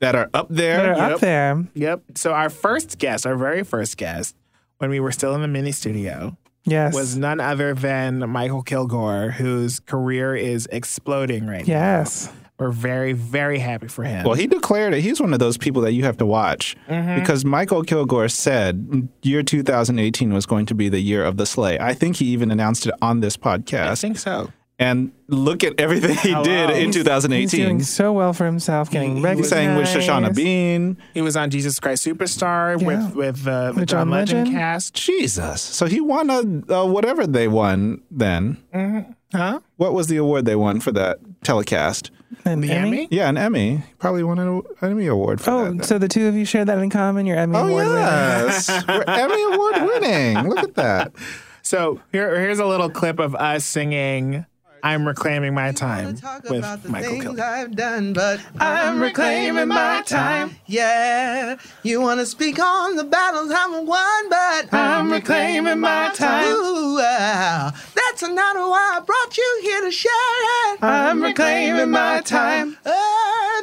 [0.00, 0.76] that are up there.
[0.78, 1.12] that are Yep.
[1.12, 1.64] up there.
[1.74, 2.02] Yep.
[2.16, 4.34] So our first guest, our very first guest,
[4.78, 6.92] when we were still in the mini studio, Yes.
[6.94, 11.72] was none other than Michael Kilgore, whose career is exploding right now.
[11.74, 12.26] yes.
[12.26, 12.45] now.
[12.58, 14.24] We're very, very happy for him.
[14.24, 15.02] Well, he declared it.
[15.02, 17.20] He's one of those people that you have to watch Mm-hmm.
[17.20, 21.78] because Michael Kilgore said year 2018 was going to be the year of the sleigh.
[21.78, 23.88] I think he even announced it on this podcast.
[23.88, 24.50] I think so.
[24.78, 26.44] And look at everything he Hello.
[26.44, 27.60] did in He's- He's 2018.
[27.64, 29.40] doing so well for himself, getting He- he recognized.
[29.40, 30.98] was sang with Shoshana Bean.
[31.14, 32.86] He was on Jesus Christ Superstar Yeah.
[32.86, 34.56] with with uh, the With John Legend, Legend.
[34.56, 34.92] cast.
[34.94, 35.62] Jesus.
[35.62, 38.58] So he won a, a whatever they won then.
[39.32, 39.60] Huh?
[39.76, 42.10] What was the award they won for that telecast?
[42.46, 42.88] An The Emmy?
[42.88, 43.08] Emmy?
[43.10, 43.82] Yeah, an Emmy.
[43.98, 45.84] Probably won an Emmy award for Oh, that.
[45.84, 47.26] so the two of you share that in common?
[47.26, 47.98] Your Emmy oh Award winner.
[47.98, 50.48] yes, We're Emmy award winning.
[50.48, 51.12] Look at that.
[51.62, 54.46] So here, here's a little clip of us singing
[54.86, 56.16] "I'm Reclaiming My Time"
[56.48, 57.44] with Michael Kilgore.
[57.44, 60.56] I've done, but I'm reclaiming my time.
[60.66, 66.46] Yeah, you want to speak on the battles I've won, but I'm reclaiming my time.
[66.46, 70.82] Ooh, uh, that's not why I brought you here to share it.
[70.82, 72.76] I'm reclaiming my time.
[72.86, 72.92] Uh,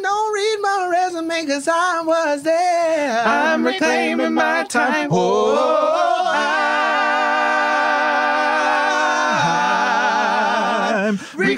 [0.02, 3.24] don't read my resume, cause I was there.
[3.26, 5.08] I'm reclaiming my time.
[5.10, 6.93] Oh, I'm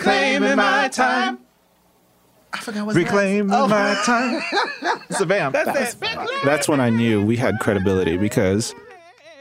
[0.05, 1.39] reclaiming my time.
[2.53, 3.59] I forgot what's Reclaim next.
[3.59, 3.67] Oh.
[3.67, 4.41] my time.
[5.09, 5.53] It's a vamp.
[5.53, 6.01] That's it.
[6.45, 8.73] That's when I knew we had credibility because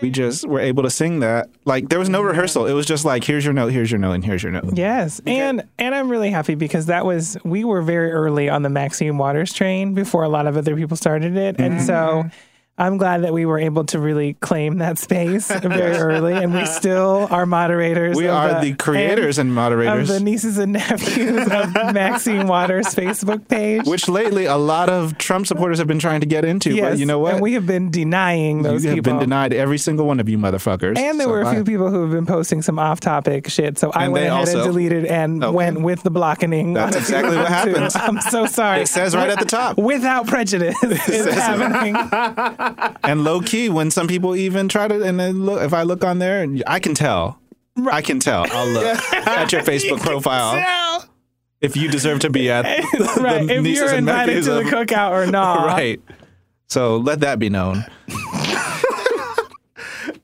[0.03, 1.49] we just were able to sing that.
[1.65, 2.67] Like there was no rehearsal.
[2.67, 4.77] It was just like, here's your note, here's your note, and here's your note.
[4.77, 8.69] Yes, and and I'm really happy because that was we were very early on the
[8.69, 11.87] Maxine Waters train before a lot of other people started it, and Mm-hmm.
[11.87, 12.31] so
[12.77, 16.66] I'm glad that we were able to really claim that space very early, and we
[16.66, 18.16] still are moderators.
[18.16, 20.11] We are the creators and moderators.
[20.11, 23.87] of the nieces and nephews of Maxine Waters Facebook page.
[23.87, 26.75] Which lately a lot of Trump supporters have been trying to get into.
[26.75, 27.35] yes, But you know what?
[27.35, 29.12] And we have been denying those you have people.
[29.12, 30.99] been denied every single one of you motherfuckers.
[30.99, 33.93] And there So were a few people who have been posting some off-topic shit, so
[33.93, 35.55] I And went ahead and deleted and Okay.
[35.55, 36.72] went with the blocking.
[36.75, 37.81] That's on a few exactly what of them, too.
[37.81, 37.95] happens.
[37.97, 38.81] I'm so sorry.
[38.83, 39.79] It says right at the top.
[39.79, 42.64] Without prejudice is says it.
[43.03, 46.05] And low key, when some people even try to, and then look, if I look
[46.05, 47.39] on there, I can tell.
[47.91, 48.47] I can tell.
[48.51, 51.05] I'll look at your Facebook profile
[51.65, 53.47] if you deserve to be at the, right.
[53.47, 55.67] the If nieces you're and invited to the cookout or not.
[55.67, 56.01] right.
[56.69, 57.85] So let that be known.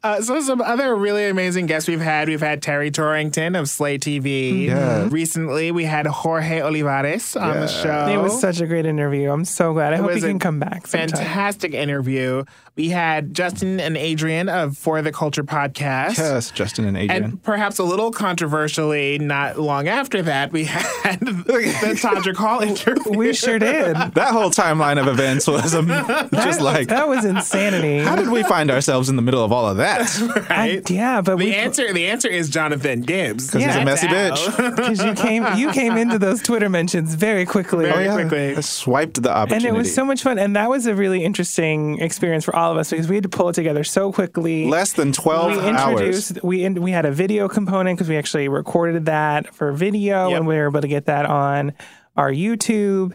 [0.03, 2.27] Uh, so some other really amazing guests we've had.
[2.29, 4.65] We've had Terry Torrington of Slay TV.
[4.67, 5.09] Yeah.
[5.11, 8.07] Recently, we had Jorge Olivares on the show.
[8.09, 9.31] It was such a great interview.
[9.31, 9.93] I'm so glad.
[9.93, 11.09] I It hope he can come back sometime.
[11.11, 12.45] Fantastic interview.
[12.77, 16.17] We had Justin and Adrian of For the Culture podcast.
[16.17, 17.25] Yes, Justin and Adrian.
[17.25, 23.19] And perhaps a little controversially, not long after that, we had the Todrick Hall interview.
[23.19, 23.97] we sure did.
[24.15, 25.89] that whole timeline of events was um,
[26.33, 27.99] just like that was insanity.
[27.99, 29.90] How did we find ourselves in the middle of all of that?
[30.51, 30.89] right?
[30.91, 34.41] yeah, but the we answer the answer is Jonathan Gibbs 'Cause he's a messy bitch.
[34.77, 37.87] because you came you came into those Twitter mentions very quickly.
[37.87, 38.57] Very oh, quickly.
[38.57, 41.25] I swiped the opportunity, and it was so much fun, and that was a really
[41.25, 44.67] interesting experience for all of us because we had to pull it together so quickly.
[44.67, 45.91] less than twelve we hours.
[45.91, 50.29] introduced we in, we had a video component because we actually recorded that for video
[50.31, 50.37] Yep.
[50.39, 51.73] and we were able to get that on
[52.17, 53.13] our YouTube.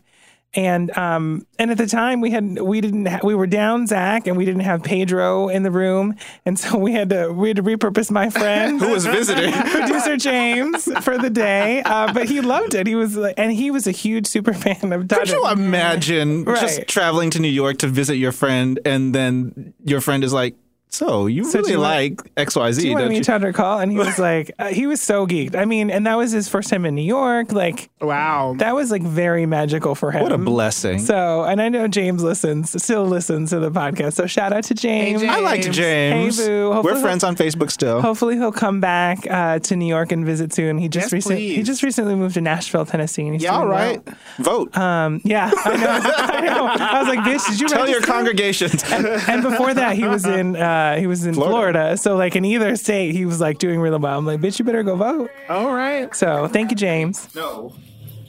[0.55, 4.27] And um and at the time we had we didn't ha- we were down Zach
[4.27, 6.15] and we didn't have Pedro in the room.
[6.45, 8.79] And so we had to we had to repurpose my friend.
[8.81, 9.51] Who was visiting.
[9.71, 11.81] producer James for the day.
[11.83, 12.87] Uh, but he loved it.
[12.87, 17.29] He was and he was a huge super fan of Could you imagine just traveling
[17.31, 20.55] to New York to visit your friend, and then your friend is like,
[20.89, 22.75] "So you So really you want- like XYZ.
[22.75, 23.79] Do Z, you want to don't you?" meet Todrick Hall?
[23.79, 25.55] And he was like, uh, he was so geeked.
[25.55, 27.51] I mean, and that was his first time in New York.
[27.51, 28.55] Like, Wow.
[28.59, 30.23] that was like very magical for him.
[30.23, 30.99] What a blessing!
[30.99, 34.13] So, and I know James listens, still listens to the podcast.
[34.13, 35.21] So shout out to James.
[35.21, 35.33] James.
[35.33, 36.37] I liked James.
[36.39, 36.71] Hey, boo.
[36.73, 38.01] Hopefully We're friends on Facebook still.
[38.01, 40.77] Hopefully he'll come back uh, to New York and visit soon.
[40.77, 43.23] He just Yes, recently he just recently moved to Nashville, Tennessee.
[43.23, 44.15] And he's yeah, all doing well.
[44.39, 44.77] Vote.
[44.77, 45.87] Um, yeah, I know.
[46.15, 46.65] I know.
[46.67, 48.83] I was like, bitch, did you Tell your register?" congregations.
[49.27, 51.51] and before that, he was in uh, Uh, he was in Florida.
[51.51, 51.97] Florida.
[51.97, 54.17] So like in either state, he was like doing really well.
[54.17, 55.31] I'm like, bitch, you better go vote.
[55.49, 56.13] All right.
[56.15, 57.33] So thank you, James.
[57.35, 57.73] No.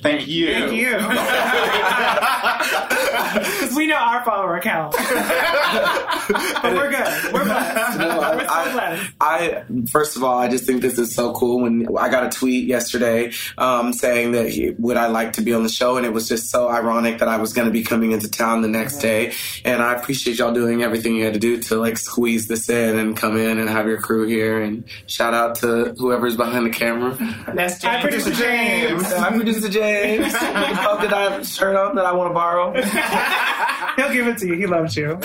[0.06, 0.52] Thank you.
[0.52, 0.98] Thank you.
[3.76, 4.92] We know our follower count.
[4.96, 7.32] but we're good.
[7.32, 7.98] We're blessed.
[7.98, 11.60] No, I, I, I first of all, I just think this is so cool.
[11.60, 15.52] When I got a tweet yesterday um, saying that he, would I like to be
[15.52, 17.82] on the show, and it was just so ironic that I was going to be
[17.82, 19.34] coming into town the next day.
[19.64, 22.98] And I appreciate y'all doing everything you had to do to like squeeze this in
[22.98, 24.62] and come in and have your crew here.
[24.62, 27.14] And shout out to whoever's behind the camera.
[27.54, 28.02] That's James.
[28.02, 29.12] Producer James.
[29.12, 29.95] I'm producer James.
[29.96, 32.72] Oh, did I have a shirt on that I want to borrow?
[33.96, 34.54] He'll give it to you.
[34.54, 35.12] He loves you.
[35.12, 35.22] Even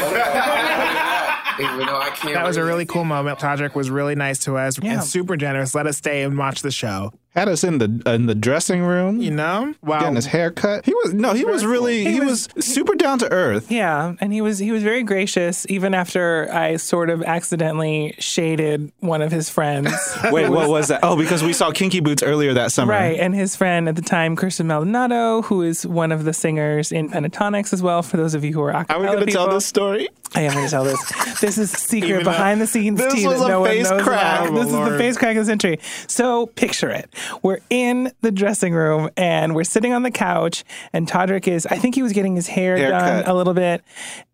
[1.86, 2.34] though I can't.
[2.34, 3.40] That was a really cool moment.
[3.40, 4.94] Todrick was really nice to us Yeah.
[4.94, 5.76] and super generous.
[5.76, 7.12] Let us stay and watch the show.
[7.34, 9.22] Had us in the in the dressing room.
[9.22, 9.74] You know?
[9.82, 10.02] Wow.
[10.02, 10.86] Getting his hair cut.
[10.86, 13.72] He was no, he was really he, He was, super down to earth.
[13.72, 18.92] Yeah, and he was he was very gracious, even after I sort of accidentally shaded
[19.00, 19.94] one of his friends.
[20.32, 21.00] Wait, what was that?
[21.04, 22.92] Oh, because we saw Kinky Boots earlier that summer.
[22.92, 26.92] Right, and his friend at the time, Kirstin Maldonado, who is one of the singers
[26.92, 28.02] in Pentatonix as well.
[28.02, 30.10] For those of you who are acapella Are we going to tell this story?
[30.34, 31.40] I am going to tell this.
[31.42, 34.48] This is secret Even behind the scenes This was a no face crack.
[34.48, 34.54] about.
[34.54, 35.80] This is the face crack of the century.
[36.08, 37.14] So picture it.
[37.42, 40.64] We're in the dressing room and we're sitting on the couch,
[40.94, 43.00] and Todrick is, I think he was getting his hair Haircut.
[43.00, 43.84] done a little bit.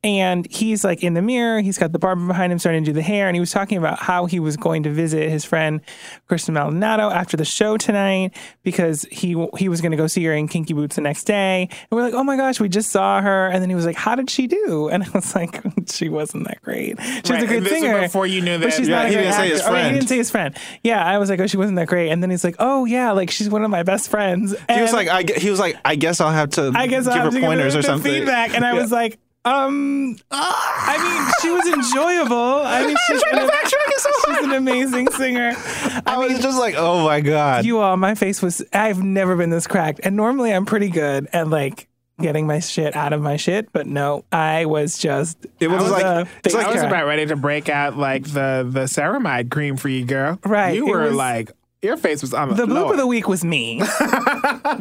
[0.04, 1.60] And he's like in the mirror.
[1.60, 3.28] He's got the barber behind him starting to do the hair.
[3.28, 5.82] And he was talking about how he was going to visit his friend
[6.28, 8.34] Kristen Maldonado after the show tonight
[8.64, 11.68] because he he was going to go see her in Kinky Boots the next day.
[11.70, 13.48] And we're like, oh my gosh, we just saw her.
[13.48, 14.88] And then he was like, how did she do?
[14.88, 15.62] And I was like,
[15.92, 16.98] she wasn't that great.
[17.02, 18.02] She was Right, a good and this was singer.
[18.02, 19.76] before you knew that, But she's Yeah, not a he great didn't say his actor.
[19.76, 20.58] Oh, he didn't say his friend.
[20.84, 22.10] Yeah, I was like, oh, she wasn't that great.
[22.12, 24.56] And then he's like, oh yeah, like she's one of my best friends.
[24.70, 27.06] He was like, I, gue- he was like, I guess I'll have to I guess
[27.06, 28.12] give I'll her have to pointers give or the something.
[28.12, 28.54] feedback.
[28.56, 28.82] And I Yeah.
[28.82, 32.36] was like, um, I mean, she was enjoyable.
[32.66, 35.54] I mean, she's, trying to an, so she's an amazing singer.
[36.06, 37.64] I was just like, oh my god.
[37.66, 40.02] You all, my face was, I've never been this cracked.
[40.04, 41.88] And normally I'm pretty good at like
[42.20, 45.46] getting my shit out of my shit, but no, I was just.
[45.62, 46.88] It was I like- a it's like- I was faker.
[46.88, 50.40] about ready to break out like the the ceramide cream for you, girl.
[50.44, 51.52] Right, You it were was- like
[51.82, 52.92] your face was on the, the bloop floor.
[52.94, 53.80] of the week was me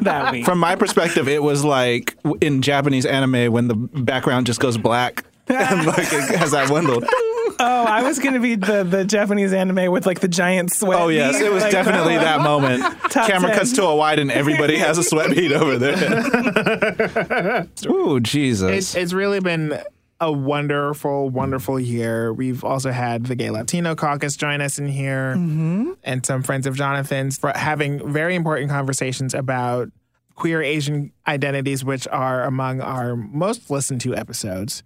[0.01, 0.45] that week.
[0.45, 5.25] From my perspective, it was like in Japanese anime when the background just goes black
[5.49, 7.03] and like it has that one little.
[7.61, 10.99] oh, I was gonna be the the Japanese anime with like the giant sweat.
[11.01, 12.83] Oh yes, bead, it was like, definitely that moment.
[13.11, 13.59] Camera 10.
[13.59, 17.69] cuts to a wide and everybody has a sweat bead over there.
[17.87, 18.71] Ooh, Jesus.
[18.71, 19.79] It's, it's really been
[20.21, 22.33] a wonderful, wonderful year.
[22.33, 25.93] We've also had the Gay Latino Caucus join us in here mm-hmm.
[26.05, 29.91] and some friends of Jonathan's for having very important conversations about
[30.35, 34.83] queer Asian identities, which are among our most listened to episodes.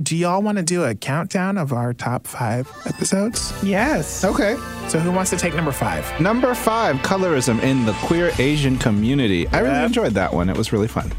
[0.00, 3.52] Do y'all want to do a countdown of our top five episodes?
[3.64, 4.24] Yes.
[4.24, 4.54] Okay.
[4.88, 6.20] So who wants to take number five?
[6.20, 9.48] Number five, colorism in the queer Asian community.
[9.48, 10.48] I really enjoyed that one.
[10.48, 11.12] It was really fun.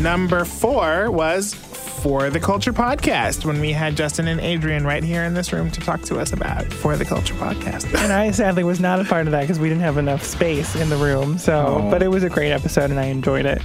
[0.00, 1.54] Number four was
[2.02, 5.70] For the Culture Podcast when we had Justin and Adrian right here in this room
[5.70, 7.84] to talk to us about For the Culture Podcast.
[8.02, 10.74] And I sadly was not a part of that because we didn't have enough space
[10.74, 11.38] in the room.
[11.38, 11.90] So, Oh.
[11.92, 13.62] but it was a great episode and I enjoyed it.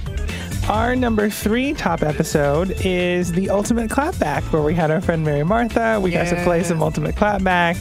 [0.68, 5.42] Our number three top episode is the Ultimate Clapback, where we had our friend Mary
[5.42, 5.98] Martha.
[6.00, 7.76] We got to play some Ultimate Clapback.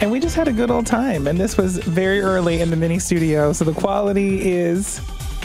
[0.00, 1.26] And we just had a good old time.
[1.26, 5.00] And this was very early in the mini studio, so the quality is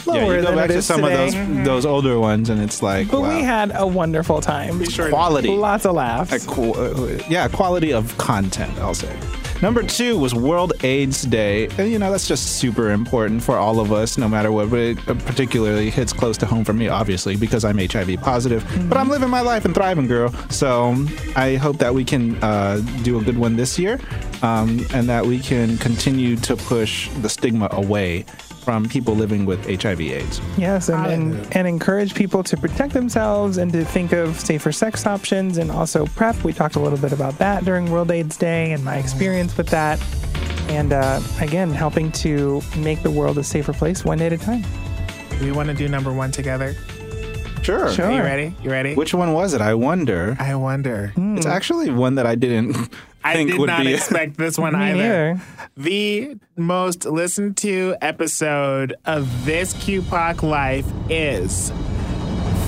[0.05, 1.27] lower yeah, you go than back it to is some today.
[1.27, 3.35] of those those older ones, and it's like But wow.
[3.35, 4.83] we had a wonderful time.
[5.09, 5.49] quality.
[5.49, 6.31] Lots of laughs.
[6.31, 9.15] Like, qu- uh, yeah, quality of content, I'll say.
[9.61, 11.67] Number two was World AIDS Day.
[11.77, 14.69] And, you know, that's just super important for all of us, no matter what.
[14.69, 18.65] But it uh, particularly hits close to home for me, obviously, because I'm HIV positive.
[18.89, 20.33] But I'm living my life and thriving, girl.
[20.49, 20.93] So
[21.37, 24.01] I hope that we can uh, do a good one this year
[24.41, 28.25] um, and that we can continue to push the stigma away
[28.63, 30.41] from people living with HIV/AIDS.
[30.57, 35.05] Yes, and, and, and encourage people to protect themselves and to think of safer sex
[35.05, 36.43] options and also PrEP.
[36.43, 39.67] We talked a little bit about that during World AIDS Day and my experience with
[39.69, 40.03] that.
[40.69, 44.37] And uh, again, helping to make the world a safer place one day at a
[44.37, 44.63] time.
[45.41, 46.75] We want to do number one together?
[47.63, 47.89] Sure.
[47.91, 48.05] Sure.
[48.05, 48.55] Are you ready?
[48.61, 48.93] You ready?
[48.93, 49.61] Which one was it?
[49.61, 50.35] I wonder.
[50.39, 51.13] I wonder.
[51.15, 52.75] It's actually one that I didn't
[53.23, 53.93] I think did would not be.
[53.95, 55.33] expect this one Me either.
[55.35, 55.41] neither.
[55.77, 61.71] The most listened to episode of this QPOC life is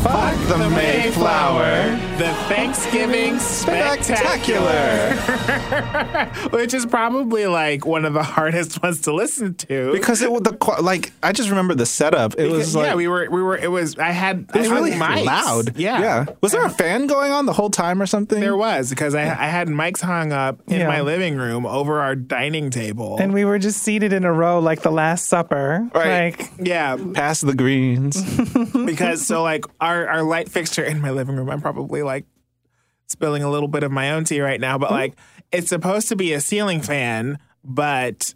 [0.05, 1.89] Fuck the Mayflower.
[2.19, 5.15] the Thanksgiving Spectacular.
[6.51, 9.91] Which is probably like one of the hardest ones to listen to.
[9.91, 12.35] because it was the like I just remember the setup.
[12.37, 14.73] It was like yeah, we were we were it was I had it was I
[14.75, 15.25] really mics.
[15.25, 15.75] loud.
[15.75, 15.99] Yeah.
[15.99, 16.25] yeah.
[16.41, 18.39] Was there a fan going on the whole time or something?
[18.39, 20.87] There was because I, I had mics hung up in Yeah.
[20.87, 23.17] my living room over our dining table.
[23.19, 25.89] And we were just seated in a row like the Last Supper.
[25.95, 26.37] Right.
[26.37, 28.21] Like, yeah, Pass the greens.
[28.85, 32.25] because so like our our light fixture in my living room, I'm probably like
[33.07, 35.15] spilling a little bit of my own tea right now, but like
[35.51, 38.33] it's supposed to be a ceiling fan, but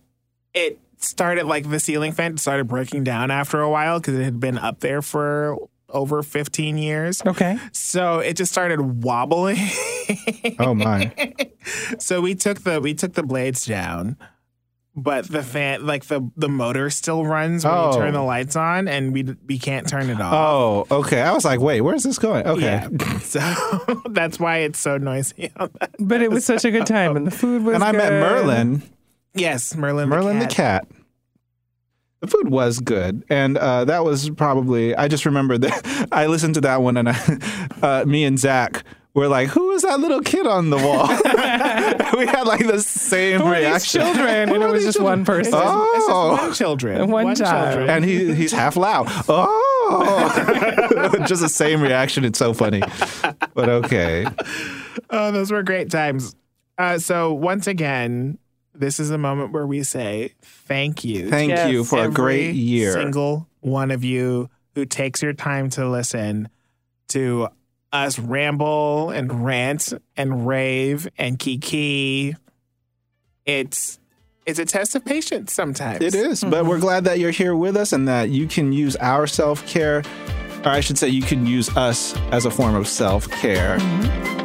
[0.53, 4.39] it started like the ceiling fan started breaking down after a while because it had
[4.39, 5.57] been up there for
[5.89, 7.22] over 15 years.
[7.26, 7.57] okay.
[7.72, 9.57] So it just started wobbling.
[10.60, 11.34] oh my!
[11.99, 14.18] so we took the we took the blades down
[15.03, 17.91] but the fan like the the motor still runs when Oh.
[17.91, 20.33] you turn the lights on and we we can't turn it off
[20.91, 21.21] Oh, okay.
[21.21, 22.45] I was like, wait, where's this going?
[22.45, 22.61] Okay.
[22.61, 22.89] yeah
[23.19, 23.39] so
[24.09, 25.91] that's why it's so noisy on that.
[25.99, 28.11] But it was such a good time and the food was And I met.
[28.11, 28.83] Merlin.
[29.33, 30.97] yes merlin Merlin the the cat, cat.
[32.21, 34.93] The food was good, and uh, that was probably.
[34.93, 37.15] I just remember that I listened to that one, and I,
[37.81, 38.83] uh, me and Zach
[39.13, 41.07] were like, "Who is that little kid on the wall?"
[42.17, 44.01] we had like the same Who are these reaction.
[44.01, 44.49] children?
[44.53, 45.53] And it was just one person.
[45.55, 47.73] Oh, one children One child.
[47.75, 47.89] children.
[47.89, 49.07] and he he's half loud.
[49.27, 52.23] Oh, just the same reaction.
[52.25, 52.81] It's so funny,
[53.53, 54.25] but okay.
[55.09, 56.35] oh those were great times
[56.77, 58.37] uh, so once again
[58.75, 61.71] this is a moment where we say thank you Thank Yes.
[61.71, 62.93] you for a great year.
[62.93, 66.47] Single one of you who takes your time to listen
[67.09, 67.49] to
[67.91, 72.35] us ramble and rant and rave and kiki.
[73.45, 73.99] It's
[74.45, 76.01] it's a test of patience sometimes.
[76.01, 78.95] It is, but we're glad that you're here with us and that you can use
[78.95, 80.03] our self care,
[80.65, 83.73] or I should say, you can use us as a form of self care.
[83.73, 84.38] All mm-hmm.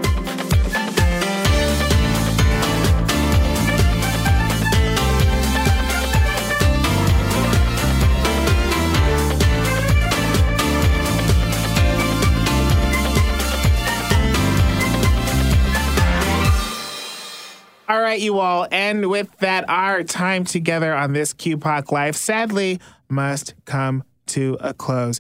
[18.15, 18.69] Right, you all.
[18.71, 24.73] And with that, our time together on this QPOC Life sadly must come to a
[24.73, 25.19] close.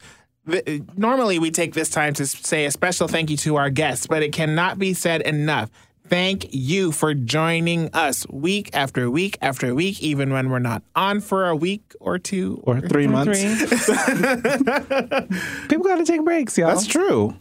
[0.48, 4.06] th- normally we take this time to say a special thank you to our guests,
[4.06, 5.70] but it cannot be said enough.
[6.06, 11.20] Thank you for joining us week after week after week, even when we're not on
[11.20, 13.40] for a week or two Or three months.
[15.68, 16.68] People got to take breaks, y'all.
[16.68, 17.34] That's true.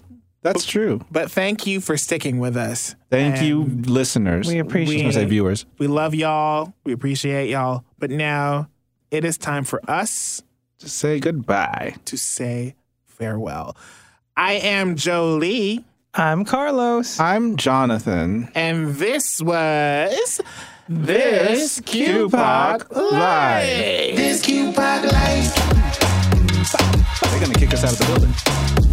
[0.43, 0.99] That's true.
[1.09, 2.95] But thank you for sticking with us.
[3.09, 4.47] Thank And you, listeners.
[4.47, 5.65] We appreciate I was say viewers.
[5.77, 6.73] We love y'all.
[6.83, 7.85] We appreciate y'all.
[7.97, 8.67] But now
[9.09, 10.43] it is time for us
[10.79, 12.75] to say goodbye, to say
[13.05, 13.77] farewell.
[14.35, 15.85] I am Jolie.
[16.13, 17.19] I'm Carlos.
[17.19, 18.49] I'm Jonathan.
[18.53, 20.41] And this was
[20.89, 24.15] This QPOC Live.
[24.17, 25.55] This QPOC Live.
[27.31, 28.92] They're gonna kick us out of the building.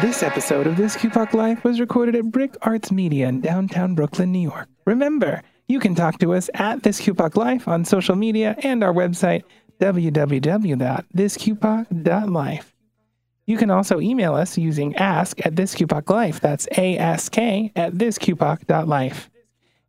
[0.00, 4.32] This episode of This QPOC Life was recorded at BRIC Arts Media in downtown Brooklyn,
[4.32, 4.68] New York.
[4.86, 8.92] Remember, you can talk to us at This QPOC Life on social media and our
[8.92, 9.44] website,
[9.78, 12.69] www.thisqpoc.life.
[13.46, 16.40] You can also email us using ask at thisqpoc.life.
[16.40, 19.30] That's ask at thisqpoc.life.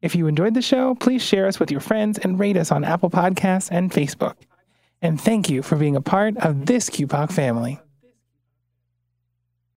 [0.01, 2.83] If you enjoyed the show, please share us with your friends and rate us on
[2.83, 4.35] Apple Podcasts and Facebook.
[5.01, 7.79] And thank you for being a part of this QPOC family.